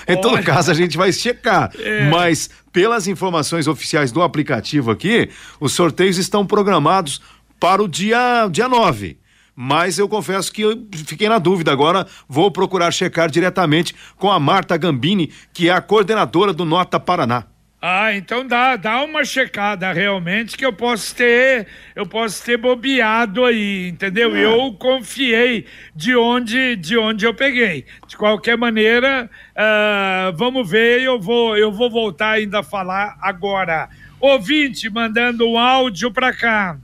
em 0.08 0.20
todo 0.22 0.42
caso, 0.42 0.72
a 0.72 0.74
gente 0.74 0.98
vai 0.98 1.12
checar. 1.12 1.72
É. 1.78 2.10
Mas, 2.10 2.50
pelas 2.72 3.08
informações 3.08 3.68
oficiais 3.68 4.12
do 4.12 4.22
aplicativo 4.22 4.92
aqui, 4.92 5.30
os 5.60 5.74
sorteios 5.74 6.18
estão 6.18 6.46
programados 6.46 7.22
para 7.60 7.84
o 7.84 7.88
dia, 7.88 8.48
dia 8.52 8.68
9 8.68 9.20
mas 9.56 9.98
eu 9.98 10.10
confesso 10.10 10.52
que 10.52 10.64
eu 10.64 10.86
fiquei 11.06 11.30
na 11.30 11.40
dúvida 11.40 11.72
agora, 11.72 12.06
vou 12.28 12.52
procurar 12.52 12.92
checar 12.92 13.30
diretamente 13.30 13.96
com 14.18 14.30
a 14.30 14.38
Marta 14.38 14.76
Gambini, 14.76 15.32
que 15.54 15.70
é 15.70 15.72
a 15.72 15.82
coordenadora 15.82 16.52
do 16.52 16.66
Nota 16.66 17.00
Paraná. 17.00 17.46
Ah, 17.88 18.16
então 18.16 18.48
dá, 18.48 18.76
dá 18.76 19.04
uma 19.04 19.24
checada 19.24 19.94
realmente 19.94 20.58
que 20.58 20.66
eu 20.66 20.74
posso 20.74 21.16
ter, 21.16 21.68
eu 21.96 22.04
posso 22.04 22.44
ter 22.44 22.58
bobeado 22.58 23.46
aí, 23.46 23.90
entendeu? 23.90 24.36
É. 24.36 24.44
Eu 24.44 24.74
confiei 24.74 25.68
de 25.96 26.16
onde, 26.16 26.76
de 26.78 26.98
onde 26.98 27.26
eu 27.26 27.34
peguei. 27.34 27.86
De 28.08 28.18
qualquer 28.18 28.58
maneira, 28.58 29.30
uh, 29.52 30.36
vamos 30.36 30.68
ver, 30.68 31.04
eu 31.04 31.20
vou, 31.20 31.56
eu 31.56 31.72
vou 31.72 31.92
voltar 31.92 32.32
ainda 32.32 32.62
a 32.62 32.64
falar 32.64 33.18
agora. 33.22 33.88
Ouvinte 34.20 34.90
mandando 34.90 35.48
um 35.48 35.60
áudio 35.60 36.12
para 36.12 36.34
cá. 36.34 36.80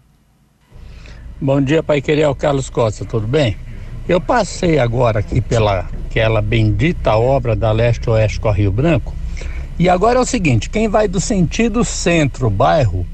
Bom 1.44 1.60
dia, 1.60 1.82
Pai 1.82 2.00
Querer, 2.04 2.36
Carlos 2.36 2.70
Costa, 2.70 3.04
tudo 3.04 3.26
bem? 3.26 3.58
Eu 4.08 4.22
passei 4.22 4.78
agora 4.78 5.22
aqui 5.22 5.42
pela 5.42 5.90
aquela 6.06 6.40
bendita 6.40 7.16
obra 7.16 7.56
da 7.56 7.72
Leste 7.72 8.08
Oeste 8.12 8.40
com 8.40 8.52
Rio 8.52 8.72
Branco 8.72 9.12
e 9.80 9.90
agora 9.90 10.20
é 10.20 10.22
o 10.22 10.26
seguinte: 10.26 10.70
quem 10.70 10.88
vai 10.88 11.08
do 11.08 11.20
sentido 11.20 11.84
centro-bairro, 11.84 13.08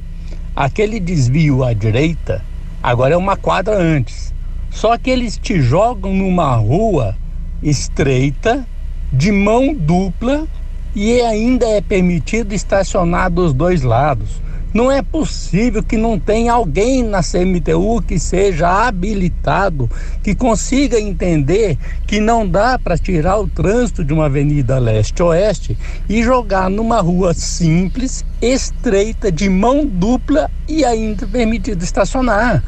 aquele 0.54 1.00
desvio 1.00 1.64
à 1.64 1.72
direita, 1.72 2.44
agora 2.84 3.14
é 3.14 3.18
uma 3.18 3.38
quadra 3.38 3.78
antes. 3.78 4.34
Só 4.72 4.98
que 4.98 5.10
eles 5.10 5.38
te 5.38 5.62
jogam 5.62 6.14
numa 6.14 6.54
rua 6.58 7.16
estreita, 7.64 8.68
de 9.10 9.32
mão 9.32 9.74
dupla, 9.74 10.46
e 10.94 11.22
ainda 11.22 11.66
é 11.66 11.80
permitido 11.80 12.54
estacionar 12.54 13.32
dos 13.32 13.54
dois 13.54 13.84
lados. 13.84 14.42
Não 14.78 14.92
é 14.92 15.02
possível 15.02 15.82
que 15.82 15.98
não 15.98 16.20
tenha 16.20 16.54
alguém 16.54 17.02
na 17.02 17.24
CMTU 17.24 18.00
que 18.00 18.20
seja 18.20 18.86
habilitado, 18.88 19.90
que 20.22 20.36
consiga 20.36 21.00
entender 21.00 21.80
que 22.06 22.20
não 22.20 22.48
dá 22.48 22.78
para 22.78 22.96
tirar 22.96 23.40
o 23.40 23.48
trânsito 23.48 24.06
de 24.06 24.14
uma 24.14 24.26
avenida 24.26 24.78
leste-oeste 24.78 25.76
e 26.08 26.22
jogar 26.22 26.70
numa 26.70 27.02
rua 27.02 27.34
simples, 27.34 28.24
estreita, 28.40 29.32
de 29.32 29.50
mão 29.50 29.84
dupla 29.84 30.48
e 30.68 30.86
ainda 30.86 31.26
permitido 31.26 31.82
estacionar. 31.82 32.64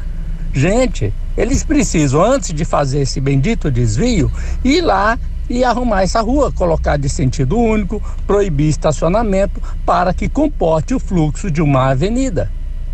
Gente, 0.52 1.14
eles 1.36 1.62
precisam, 1.62 2.24
antes 2.24 2.52
de 2.52 2.64
fazer 2.64 3.02
esse 3.02 3.20
bendito 3.20 3.70
desvio, 3.70 4.28
ir 4.64 4.80
lá 4.80 5.16
e 5.50 5.64
arrumar 5.64 6.02
essa 6.02 6.20
rua, 6.20 6.52
colocar 6.52 6.96
de 6.96 7.08
sentido 7.08 7.58
único, 7.58 8.00
proibir 8.24 8.68
estacionamento 8.68 9.60
para 9.84 10.14
que 10.14 10.28
comporte 10.28 10.94
o 10.94 11.00
fluxo 11.00 11.50
de 11.50 11.60
uma 11.60 11.90
avenida. 11.90 12.50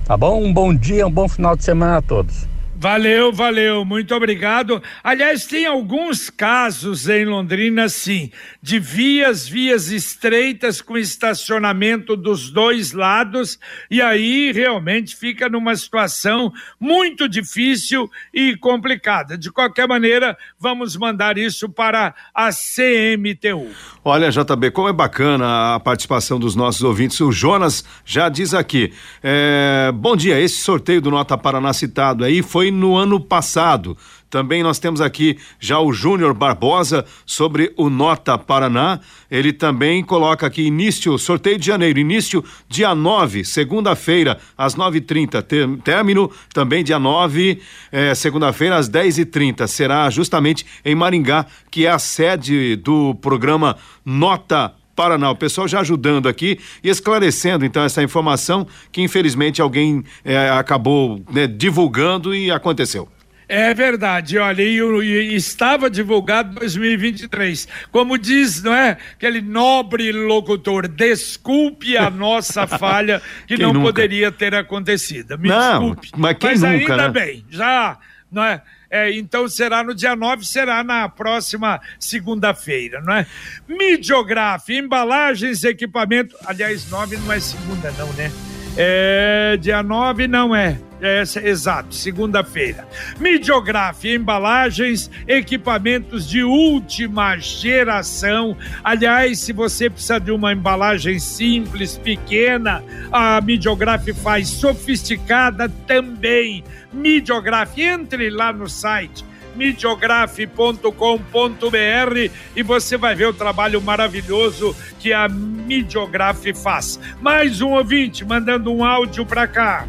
Tá 0.06 0.16
bom? 0.16 0.42
Um 0.42 0.52
bom 0.52 0.74
dia, 0.74 1.06
um 1.06 1.10
bom 1.10 1.28
final 1.28 1.54
de 1.54 1.62
semana 1.62 1.98
a 1.98 2.02
todos. 2.02 2.48
Valeu, 2.78 3.32
valeu, 3.32 3.86
muito 3.86 4.14
obrigado. 4.14 4.82
Aliás, 5.02 5.46
tem 5.46 5.64
alguns 5.64 6.28
casos 6.28 7.08
em 7.08 7.24
Londrina, 7.24 7.88
sim, 7.88 8.30
de 8.60 8.78
vias, 8.78 9.48
vias 9.48 9.90
estreitas 9.90 10.82
com 10.82 10.98
estacionamento 10.98 12.14
dos 12.14 12.50
dois 12.50 12.92
lados, 12.92 13.58
e 13.90 14.02
aí 14.02 14.52
realmente 14.52 15.16
fica 15.16 15.48
numa 15.48 15.74
situação 15.74 16.52
muito 16.78 17.26
difícil 17.26 18.10
e 18.32 18.54
complicada. 18.58 19.38
De 19.38 19.50
qualquer 19.50 19.88
maneira, 19.88 20.36
vamos 20.60 20.98
mandar 20.98 21.38
isso 21.38 21.70
para 21.70 22.14
a 22.34 22.50
CMTU. 22.50 23.70
Olha, 24.04 24.30
JB, 24.30 24.70
como 24.72 24.88
é 24.90 24.92
bacana 24.92 25.76
a 25.76 25.80
participação 25.80 26.38
dos 26.38 26.54
nossos 26.54 26.82
ouvintes. 26.82 27.18
O 27.22 27.32
Jonas 27.32 27.82
já 28.04 28.28
diz 28.28 28.52
aqui: 28.52 28.92
é, 29.22 29.90
bom 29.94 30.14
dia, 30.14 30.38
esse 30.38 30.60
sorteio 30.60 31.00
do 31.00 31.10
Nota 31.10 31.38
Paraná 31.38 31.72
citado 31.72 32.22
aí 32.22 32.42
foi 32.42 32.65
no 32.70 32.96
ano 32.96 33.20
passado. 33.20 33.96
Também 34.29 34.62
nós 34.62 34.79
temos 34.79 35.00
aqui 35.00 35.38
já 35.61 35.79
o 35.79 35.92
Júnior 35.92 36.35
Barbosa 36.35 37.05
sobre 37.24 37.72
o 37.76 37.88
Nota 37.88 38.37
Paraná. 38.37 39.00
Ele 39.31 39.52
também 39.52 40.02
coloca 40.02 40.46
aqui 40.46 40.62
início, 40.62 41.16
sorteio 41.16 41.59
de 41.59 41.66
janeiro, 41.66 41.98
início 41.98 42.44
dia 42.68 42.94
9, 42.94 43.44
segunda-feira, 43.44 44.38
às 44.59 44.74
9h30. 44.74 45.81
Término 45.83 46.31
também 46.52 46.83
dia 46.83 46.98
9, 46.98 47.62
eh, 47.92 48.14
segunda-feira, 48.14 48.76
às 48.76 48.90
10h30. 48.90 49.66
Será 49.66 50.11
justamente 50.11 50.66
em 50.85 50.94
Maringá, 50.94 51.46
que 51.70 51.87
é 51.87 51.90
a 51.90 51.98
sede 51.98 52.76
do 52.76 53.14
programa 53.14 53.76
Nota 54.05 54.68
Paraná. 54.68 54.86
O 55.30 55.37
pessoal 55.37 55.68
já 55.68 55.80
ajudando 55.80 56.28
aqui 56.28 56.59
e 56.82 56.88
esclarecendo 56.88 57.64
então 57.64 57.82
essa 57.85 58.02
informação 58.02 58.66
que 58.90 59.02
infelizmente 59.02 59.61
alguém 59.61 60.02
eh, 60.24 60.48
acabou 60.50 61.22
né, 61.30 61.46
divulgando 61.46 62.35
e 62.35 62.50
aconteceu. 62.50 63.09
É 63.48 63.72
verdade, 63.72 64.38
olha, 64.38 64.61
e, 64.61 64.80
e, 64.80 65.35
estava 65.37 65.88
divulgado 65.88 66.54
2023. 66.56 67.68
Como 67.92 68.18
diz, 68.18 68.61
não 68.61 68.74
é? 68.74 68.96
Aquele 69.12 69.40
nobre 69.40 70.11
locutor, 70.11 70.88
desculpe 70.88 71.96
a 71.96 72.11
nossa 72.11 72.66
falha 72.78 73.22
que 73.46 73.56
não 73.56 73.72
nunca? 73.72 73.87
poderia 73.87 74.32
ter 74.32 74.52
acontecido. 74.52 75.38
Me 75.38 75.48
não, 75.48 75.94
desculpe. 75.94 76.11
Mas, 76.16 76.37
quem 76.38 76.50
mas 76.50 76.62
nunca, 76.62 76.92
ainda 76.92 76.96
né? 76.96 77.09
bem, 77.09 77.44
já, 77.48 77.96
não 78.32 78.42
é? 78.42 78.62
É, 78.96 79.12
então 79.12 79.46
será 79.46 79.85
no 79.85 79.94
dia 79.94 80.16
9, 80.16 80.46
será 80.46 80.82
na 80.82 81.06
próxima 81.06 81.78
segunda-feira, 82.00 83.02
não 83.02 83.12
é? 83.12 83.26
Midiograf, 83.68 84.70
embalagens, 84.70 85.64
equipamento. 85.64 86.35
Aliás, 86.46 86.88
9 86.88 87.18
não 87.18 87.30
é 87.30 87.38
segunda, 87.38 87.92
não, 87.92 88.11
né? 88.14 88.32
É, 88.76 89.56
dia 89.58 89.82
9 89.82 90.28
não 90.28 90.54
é. 90.54 90.78
É, 91.00 91.22
exato, 91.44 91.94
segunda-feira. 91.94 92.88
Midiograf, 93.20 94.02
embalagens, 94.04 95.10
equipamentos 95.28 96.26
de 96.26 96.42
última 96.42 97.36
geração. 97.36 98.56
Aliás, 98.82 99.40
se 99.40 99.52
você 99.52 99.90
precisa 99.90 100.18
de 100.18 100.30
uma 100.30 100.52
embalagem 100.52 101.18
simples, 101.18 101.98
pequena, 101.98 102.82
a 103.12 103.40
Midiograf 103.42 104.10
faz 104.14 104.48
sofisticada 104.48 105.68
também. 105.86 106.64
Midiograf, 106.92 107.78
entre 107.78 108.30
lá 108.30 108.50
no 108.52 108.68
site 108.68 109.22
midiografe.com.br 109.56 112.30
e 112.54 112.62
você 112.62 112.96
vai 112.96 113.14
ver 113.14 113.26
o 113.26 113.32
trabalho 113.32 113.80
maravilhoso 113.80 114.76
que 114.98 115.12
a 115.12 115.28
Midiografe 115.28 116.54
faz. 116.54 117.00
Mais 117.20 117.60
um 117.60 117.70
ouvinte 117.70 118.24
mandando 118.24 118.72
um 118.72 118.84
áudio 118.84 119.26
para 119.26 119.46
cá. 119.46 119.84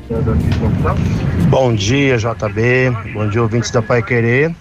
Bom 1.49 1.75
dia, 1.75 2.17
JB. 2.17 3.13
Bom 3.13 3.30
dia, 3.30 3.41
ouvintes 3.41 3.71
da 3.71 3.82
Pai 3.82 4.01
Querer. 4.01 4.53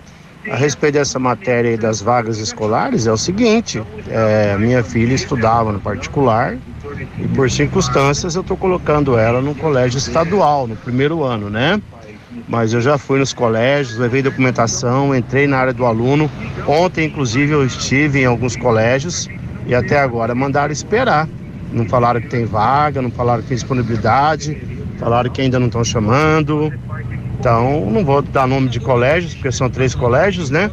A 0.50 0.54
respeito 0.54 0.94
dessa 0.94 1.18
matéria 1.18 1.76
das 1.76 2.00
vagas 2.00 2.38
escolares, 2.38 3.06
é 3.06 3.12
o 3.12 3.16
seguinte: 3.16 3.82
é, 4.08 4.56
minha 4.56 4.82
filha 4.82 5.12
estudava 5.12 5.72
no 5.72 5.80
particular 5.80 6.56
e, 7.18 7.26
por 7.28 7.50
circunstâncias, 7.50 8.36
eu 8.36 8.42
estou 8.42 8.56
colocando 8.56 9.18
ela 9.18 9.40
no 9.40 9.54
colégio 9.56 9.98
estadual, 9.98 10.68
no 10.68 10.76
primeiro 10.76 11.24
ano, 11.24 11.50
né? 11.50 11.80
Mas 12.48 12.72
eu 12.72 12.80
já 12.80 12.96
fui 12.96 13.18
nos 13.18 13.32
colégios, 13.32 13.98
levei 13.98 14.22
documentação, 14.22 15.14
entrei 15.14 15.46
na 15.46 15.58
área 15.58 15.72
do 15.72 15.84
aluno. 15.84 16.30
Ontem, 16.66 17.06
inclusive, 17.06 17.52
eu 17.52 17.64
estive 17.64 18.20
em 18.20 18.24
alguns 18.26 18.56
colégios 18.56 19.28
e 19.66 19.74
até 19.74 19.98
agora 19.98 20.34
mandaram 20.34 20.72
esperar. 20.72 21.28
Não 21.72 21.86
falaram 21.86 22.20
que 22.20 22.28
tem 22.28 22.44
vaga, 22.44 23.02
não 23.02 23.10
falaram 23.10 23.42
que 23.42 23.48
tem 23.48 23.56
disponibilidade, 23.56 24.56
falaram 24.98 25.30
que 25.30 25.40
ainda 25.40 25.58
não 25.58 25.66
estão 25.66 25.84
chamando. 25.84 26.72
Então, 27.38 27.90
não 27.90 28.04
vou 28.04 28.22
dar 28.22 28.46
nome 28.46 28.68
de 28.68 28.80
colégios, 28.80 29.34
porque 29.34 29.50
são 29.50 29.68
três 29.68 29.94
colégios, 29.94 30.48
né? 30.48 30.70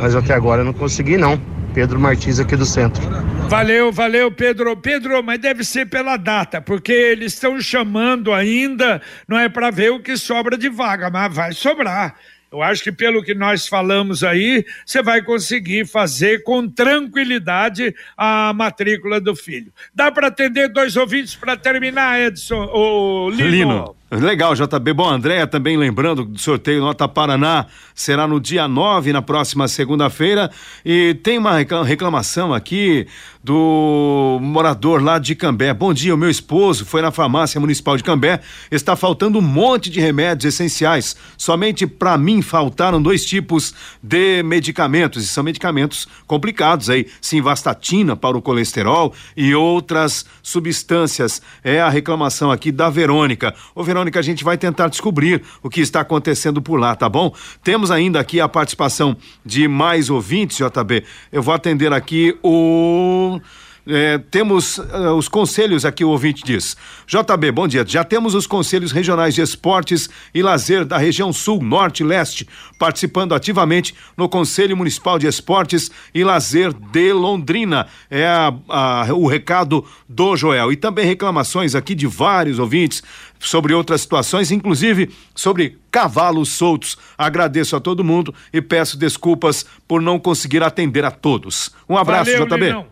Mas 0.00 0.14
até 0.16 0.34
agora 0.34 0.62
eu 0.62 0.64
não 0.64 0.72
consegui, 0.72 1.16
não. 1.16 1.38
Pedro 1.74 1.98
Martins 1.98 2.38
aqui 2.38 2.54
do 2.54 2.66
centro. 2.66 3.02
Valeu, 3.48 3.90
valeu, 3.90 4.30
Pedro. 4.30 4.76
Pedro, 4.76 5.22
mas 5.22 5.38
deve 5.38 5.64
ser 5.64 5.86
pela 5.86 6.16
data, 6.16 6.60
porque 6.60 6.92
eles 6.92 7.32
estão 7.32 7.60
chamando 7.60 8.32
ainda, 8.32 9.00
não 9.26 9.38
é 9.38 9.48
para 9.48 9.70
ver 9.70 9.90
o 9.90 10.00
que 10.00 10.16
sobra 10.16 10.56
de 10.56 10.68
vaga, 10.68 11.10
mas 11.10 11.34
vai 11.34 11.52
sobrar. 11.52 12.14
Eu 12.52 12.62
acho 12.62 12.82
que 12.82 12.92
pelo 12.92 13.22
que 13.22 13.34
nós 13.34 13.66
falamos 13.66 14.22
aí, 14.22 14.66
você 14.84 15.02
vai 15.02 15.22
conseguir 15.22 15.86
fazer 15.86 16.42
com 16.42 16.68
tranquilidade 16.68 17.94
a 18.14 18.52
matrícula 18.52 19.18
do 19.18 19.34
filho. 19.34 19.72
Dá 19.94 20.12
para 20.12 20.26
atender 20.26 20.68
dois 20.68 20.94
ouvintes 20.94 21.34
para 21.34 21.56
terminar, 21.56 22.20
Edson, 22.20 22.68
o 22.70 23.30
Lino. 23.30 23.50
Lino. 23.50 23.96
Legal, 24.20 24.54
JB. 24.54 24.92
Bom, 24.92 25.08
Andréia, 25.08 25.46
também 25.46 25.74
lembrando 25.74 26.26
do 26.26 26.38
sorteio 26.38 26.82
Nota 26.82 27.08
Paraná 27.08 27.66
será 27.94 28.26
no 28.26 28.38
dia 28.38 28.68
9, 28.68 29.10
na 29.10 29.22
próxima 29.22 29.66
segunda-feira. 29.68 30.50
E 30.84 31.14
tem 31.22 31.38
uma 31.38 31.56
reclamação 31.82 32.52
aqui 32.52 33.06
do 33.42 34.38
morador 34.40 35.02
lá 35.02 35.18
de 35.18 35.34
Cambé. 35.34 35.72
Bom 35.72 35.92
dia, 35.94 36.14
o 36.14 36.18
meu 36.18 36.30
esposo 36.30 36.84
foi 36.84 37.00
na 37.00 37.10
farmácia 37.10 37.60
municipal 37.60 37.96
de 37.96 38.04
Cambé. 38.04 38.40
Está 38.70 38.94
faltando 38.94 39.38
um 39.38 39.42
monte 39.42 39.88
de 39.88 39.98
remédios 39.98 40.54
essenciais. 40.54 41.16
Somente 41.36 41.86
para 41.86 42.16
mim 42.18 42.42
faltaram 42.42 43.00
dois 43.00 43.24
tipos 43.24 43.74
de 44.02 44.42
medicamentos. 44.42 45.24
E 45.24 45.28
são 45.28 45.42
medicamentos 45.42 46.06
complicados 46.26 46.90
aí. 46.90 47.06
Simvastatina 47.20 48.14
para 48.14 48.36
o 48.36 48.42
colesterol 48.42 49.14
e 49.36 49.54
outras 49.54 50.24
substâncias. 50.42 51.40
É 51.64 51.80
a 51.80 51.88
reclamação 51.88 52.50
aqui 52.50 52.70
da 52.70 52.90
Verônica. 52.90 53.54
Ô, 53.74 53.82
Verônica, 53.82 54.01
Verônica, 54.02 54.18
a 54.18 54.22
gente 54.22 54.42
vai 54.42 54.58
tentar 54.58 54.88
descobrir 54.88 55.42
o 55.62 55.70
que 55.70 55.80
está 55.80 56.00
acontecendo 56.00 56.60
por 56.60 56.78
lá, 56.78 56.94
tá 56.96 57.08
bom? 57.08 57.32
Temos 57.62 57.90
ainda 57.90 58.18
aqui 58.18 58.40
a 58.40 58.48
participação 58.48 59.16
de 59.44 59.68
mais 59.68 60.10
ouvintes, 60.10 60.58
JB. 60.58 61.04
Eu 61.30 61.42
vou 61.42 61.54
atender 61.54 61.92
aqui 61.92 62.36
o. 62.42 63.40
É, 63.86 64.18
temos 64.18 64.78
uh, 64.78 65.14
os 65.16 65.26
conselhos 65.26 65.84
aqui, 65.84 66.04
o 66.04 66.10
ouvinte 66.10 66.42
diz. 66.44 66.76
JB, 67.06 67.50
bom 67.50 67.66
dia. 67.66 67.84
Já 67.86 68.04
temos 68.04 68.34
os 68.34 68.46
conselhos 68.46 68.92
regionais 68.92 69.34
de 69.34 69.40
esportes 69.40 70.08
e 70.32 70.40
lazer 70.40 70.84
da 70.84 70.96
região 70.96 71.32
sul, 71.32 71.60
norte 71.60 72.02
e 72.02 72.06
leste, 72.06 72.48
participando 72.78 73.34
ativamente 73.34 73.94
no 74.16 74.28
Conselho 74.28 74.76
Municipal 74.76 75.18
de 75.18 75.26
Esportes 75.26 75.90
e 76.14 76.22
Lazer 76.22 76.72
de 76.72 77.12
Londrina. 77.12 77.88
É 78.08 78.26
a, 78.26 78.54
a, 78.68 79.06
o 79.14 79.26
recado 79.26 79.84
do 80.08 80.36
Joel. 80.36 80.70
E 80.70 80.76
também 80.76 81.04
reclamações 81.04 81.74
aqui 81.74 81.94
de 81.94 82.06
vários 82.06 82.60
ouvintes 82.60 83.02
sobre 83.40 83.74
outras 83.74 84.02
situações, 84.02 84.52
inclusive 84.52 85.10
sobre 85.34 85.78
cavalos 85.90 86.50
soltos. 86.50 86.96
Agradeço 87.18 87.74
a 87.74 87.80
todo 87.80 88.04
mundo 88.04 88.32
e 88.52 88.62
peço 88.62 88.96
desculpas 88.96 89.66
por 89.88 90.00
não 90.00 90.20
conseguir 90.20 90.62
atender 90.62 91.04
a 91.04 91.10
todos. 91.10 91.72
Um 91.88 91.96
abraço, 91.96 92.30
Valeu, 92.30 92.46
JB. 92.46 92.91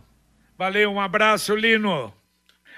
Valeu, 0.61 0.93
um 0.93 1.01
abraço, 1.01 1.57
Lino. 1.57 2.13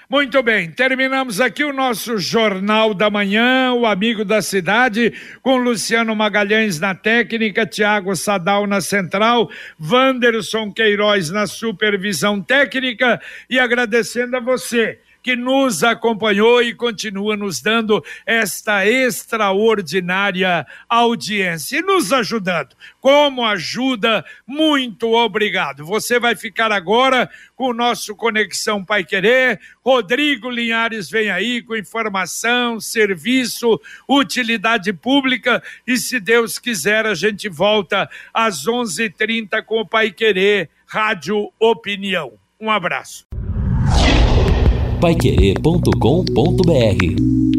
Muito 0.09 0.41
bem, 0.41 0.71
terminamos 0.71 1.41
aqui 1.41 1.65
o 1.65 1.73
nosso 1.73 2.17
Jornal 2.17 2.93
da 2.93 3.09
Manhã, 3.09 3.73
o 3.73 3.85
Amigo 3.85 4.23
da 4.23 4.41
Cidade, 4.41 5.11
com 5.41 5.57
Luciano 5.57 6.15
Magalhães 6.15 6.79
na 6.79 6.95
técnica, 6.95 7.65
Tiago 7.65 8.15
Sadal 8.15 8.65
na 8.65 8.79
central, 8.79 9.51
Wanderson 9.77 10.71
Queiroz 10.71 11.29
na 11.29 11.45
supervisão 11.45 12.41
técnica 12.41 13.19
e 13.49 13.59
agradecendo 13.59 14.37
a 14.37 14.39
você 14.39 14.97
que 15.23 15.37
nos 15.37 15.83
acompanhou 15.83 16.61
e 16.61 16.75
continua 16.75 17.37
nos 17.37 17.61
dando 17.61 18.03
esta 18.25 18.85
extraordinária 18.85 20.67
audiência 20.89 21.79
e 21.79 21.81
nos 21.81 22.11
ajudando. 22.11 22.75
Como 22.99 23.45
ajuda, 23.45 24.25
muito 24.45 25.13
obrigado. 25.13 25.85
Você 25.85 26.19
vai 26.19 26.35
ficar 26.35 26.73
agora 26.73 27.29
com 27.55 27.69
o 27.69 27.73
nosso 27.73 28.15
Conexão 28.15 28.83
Pai 28.83 29.05
Querer. 29.05 29.59
Rodrigo 29.83 30.49
Linhares 30.49 31.09
vem 31.09 31.31
aí 31.31 31.61
com 31.61 31.75
informação, 31.75 32.81
serviço, 32.81 33.79
utilidade 34.07 34.91
pública 34.91 35.63
e 35.87 35.95
se 35.97 36.19
Deus 36.19 36.59
quiser 36.59 37.05
a 37.05 37.15
gente 37.15 37.47
volta 37.47 38.09
às 38.33 38.67
11:30 38.67 39.63
com 39.63 39.79
o 39.79 39.87
Pai 39.87 40.11
Querer 40.11 40.69
Rádio 40.85 41.51
Opinião. 41.59 42.33
Um 42.59 42.69
abraço 42.69 43.32
paiquerê.com.br 45.03 47.52